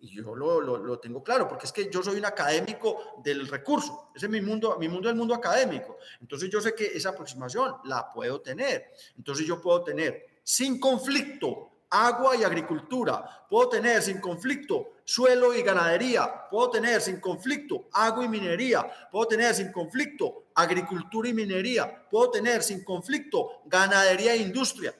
Y 0.00 0.14
yo 0.14 0.34
lo, 0.34 0.60
lo, 0.60 0.98
tengo 1.00 1.24
claro, 1.24 1.48
porque 1.48 1.66
es 1.66 1.72
que 1.72 1.90
yo 1.90 2.02
soy 2.04 2.18
un 2.18 2.24
académico 2.24 3.20
del 3.24 3.48
recurso. 3.48 4.10
Ese 4.14 4.26
es 4.26 4.30
mi 4.30 4.40
mundo, 4.40 4.76
mi 4.78 4.88
mundo 4.88 5.08
es 5.08 5.12
el 5.12 5.18
mundo 5.18 5.34
académico. 5.34 5.98
Entonces 6.20 6.48
yo 6.50 6.60
sé 6.60 6.72
que 6.72 6.86
esa 6.86 7.08
aproximación 7.08 7.78
la 7.84 8.12
puedo 8.12 8.40
tener. 8.40 8.92
Entonces 9.16 9.44
yo 9.44 9.60
puedo 9.60 9.82
tener 9.82 10.40
sin 10.44 10.78
conflicto 10.78 11.70
agua 11.90 12.36
y 12.36 12.44
agricultura. 12.44 13.46
Puedo 13.50 13.70
tener 13.70 14.00
sin 14.00 14.20
conflicto 14.20 14.98
suelo 15.04 15.52
y 15.52 15.62
ganadería. 15.62 16.48
Puedo 16.48 16.70
tener 16.70 17.00
sin 17.00 17.18
conflicto 17.18 17.88
agua 17.92 18.24
y 18.24 18.28
minería. 18.28 18.86
Puedo 19.10 19.26
tener 19.26 19.52
sin 19.52 19.72
conflicto 19.72 20.44
agricultura 20.54 21.28
y 21.28 21.34
minería. 21.34 22.08
Puedo 22.08 22.30
tener 22.30 22.62
sin 22.62 22.84
conflicto 22.84 23.62
ganadería 23.66 24.34
e 24.34 24.38
industria 24.38 24.94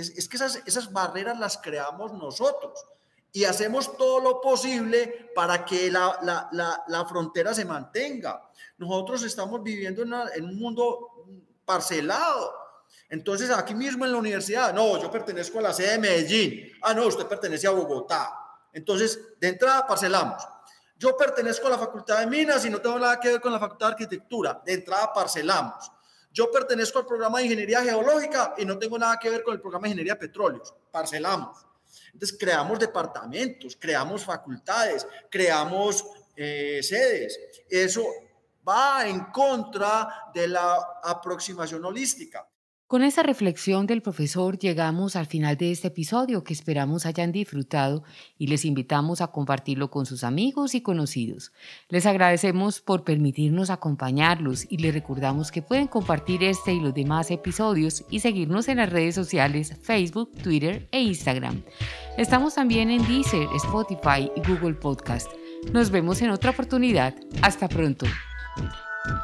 es, 0.00 0.28
que 0.28 0.36
esas, 0.36 0.62
esas 0.66 0.92
barreras 0.92 1.38
las 1.38 1.58
creamos 1.58 2.12
nosotros 2.12 2.84
y 3.32 3.44
hacemos 3.44 3.96
todo 3.96 4.20
lo 4.20 4.40
posible 4.40 5.30
para 5.34 5.64
que 5.64 5.90
la, 5.90 6.18
la, 6.22 6.84
la, 6.86 7.04
frontera 7.04 7.54
se 7.54 7.64
mantenga. 7.64 8.42
Nosotros 8.78 9.22
estamos 9.22 9.62
viviendo 9.62 10.02
en, 10.02 10.12
en, 10.34 10.44
un 10.44 10.58
mundo 10.58 11.26
parcelado. 11.64 12.54
Entonces, 13.10 13.50
aquí 13.50 13.74
mismo 13.74 14.04
en 14.04 14.12
la 14.12 14.18
universidad, 14.18 14.72
no, 14.72 15.00
yo 15.00 15.10
pertenezco 15.10 15.58
a 15.58 15.62
la 15.62 15.72
sede 15.74 15.92
de 15.92 15.98
Medellín. 15.98 16.72
Ah, 16.82 16.94
no, 16.94 17.06
usted 17.06 17.26
pertenece 17.26 17.66
a 17.66 17.70
Bogotá. 17.70 18.32
Entonces, 18.72 19.18
de 19.38 19.48
entrada, 19.48 19.86
parcelamos. 19.86 20.42
Yo 20.98 21.16
pertenezco 21.16 21.66
a 21.68 21.70
la 21.70 21.78
Facultad 21.78 22.20
de 22.20 22.26
Minas 22.26 22.64
y 22.64 22.70
no 22.70 22.80
tengo 22.80 22.98
nada 22.98 23.20
que 23.20 23.28
ver 23.28 23.40
con 23.40 23.52
la 23.52 23.58
Facultad 23.58 23.88
de 23.88 23.92
Arquitectura. 23.92 24.60
De 24.64 24.72
entrada, 24.72 25.12
parcelamos. 25.12 25.92
Yo 26.38 26.52
pertenezco 26.52 27.00
al 27.00 27.06
programa 27.06 27.38
de 27.38 27.46
ingeniería 27.46 27.82
geológica 27.82 28.54
y 28.56 28.64
no 28.64 28.78
tengo 28.78 28.96
nada 28.96 29.18
que 29.18 29.28
ver 29.28 29.42
con 29.42 29.54
el 29.54 29.60
programa 29.60 29.86
de 29.86 29.88
ingeniería 29.88 30.14
de 30.14 30.20
petróleos. 30.20 30.72
Parcelamos. 30.88 31.66
Entonces 32.12 32.38
creamos 32.38 32.78
departamentos, 32.78 33.76
creamos 33.76 34.24
facultades, 34.24 35.04
creamos 35.28 36.06
eh, 36.36 36.78
sedes. 36.80 37.40
Eso 37.68 38.04
va 38.68 39.08
en 39.08 39.32
contra 39.32 40.30
de 40.32 40.46
la 40.46 41.00
aproximación 41.02 41.84
holística. 41.84 42.48
Con 42.88 43.04
esa 43.04 43.22
reflexión 43.22 43.86
del 43.86 44.00
profesor 44.00 44.58
llegamos 44.58 45.14
al 45.14 45.26
final 45.26 45.58
de 45.58 45.72
este 45.72 45.88
episodio 45.88 46.42
que 46.42 46.54
esperamos 46.54 47.04
hayan 47.04 47.32
disfrutado 47.32 48.02
y 48.38 48.46
les 48.46 48.64
invitamos 48.64 49.20
a 49.20 49.26
compartirlo 49.26 49.90
con 49.90 50.06
sus 50.06 50.24
amigos 50.24 50.74
y 50.74 50.80
conocidos. 50.80 51.52
Les 51.90 52.06
agradecemos 52.06 52.80
por 52.80 53.04
permitirnos 53.04 53.68
acompañarlos 53.68 54.64
y 54.70 54.78
les 54.78 54.94
recordamos 54.94 55.52
que 55.52 55.60
pueden 55.60 55.86
compartir 55.86 56.42
este 56.42 56.72
y 56.72 56.80
los 56.80 56.94
demás 56.94 57.30
episodios 57.30 58.06
y 58.08 58.20
seguirnos 58.20 58.68
en 58.68 58.78
las 58.78 58.88
redes 58.88 59.14
sociales 59.14 59.74
Facebook, 59.82 60.32
Twitter 60.42 60.88
e 60.90 61.02
Instagram. 61.02 61.62
Estamos 62.16 62.54
también 62.54 62.90
en 62.90 63.06
Deezer, 63.06 63.48
Spotify 63.56 64.32
y 64.34 64.40
Google 64.48 64.76
Podcast. 64.76 65.30
Nos 65.74 65.90
vemos 65.90 66.22
en 66.22 66.30
otra 66.30 66.52
oportunidad. 66.52 67.14
Hasta 67.42 67.68
pronto. 67.68 68.06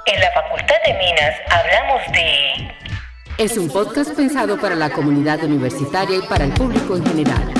En 0.04 0.20
la 0.20 0.30
Facultad 0.32 0.76
de 0.86 0.92
Minas 0.98 1.34
hablamos 1.50 2.12
de 2.12 2.83
es 3.38 3.56
un 3.58 3.68
podcast 3.68 4.12
pensado 4.12 4.60
para 4.60 4.76
la 4.76 4.90
comunidad 4.90 5.42
universitaria 5.42 6.18
y 6.18 6.22
para 6.22 6.44
el 6.44 6.52
público 6.52 6.96
en 6.96 7.04
general. 7.04 7.52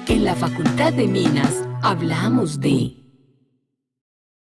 En 0.07 0.23
la 0.23 0.35
Facultad 0.35 0.93
de 0.93 1.07
Minas 1.07 1.63
hablamos 1.81 2.59
de... 2.59 3.04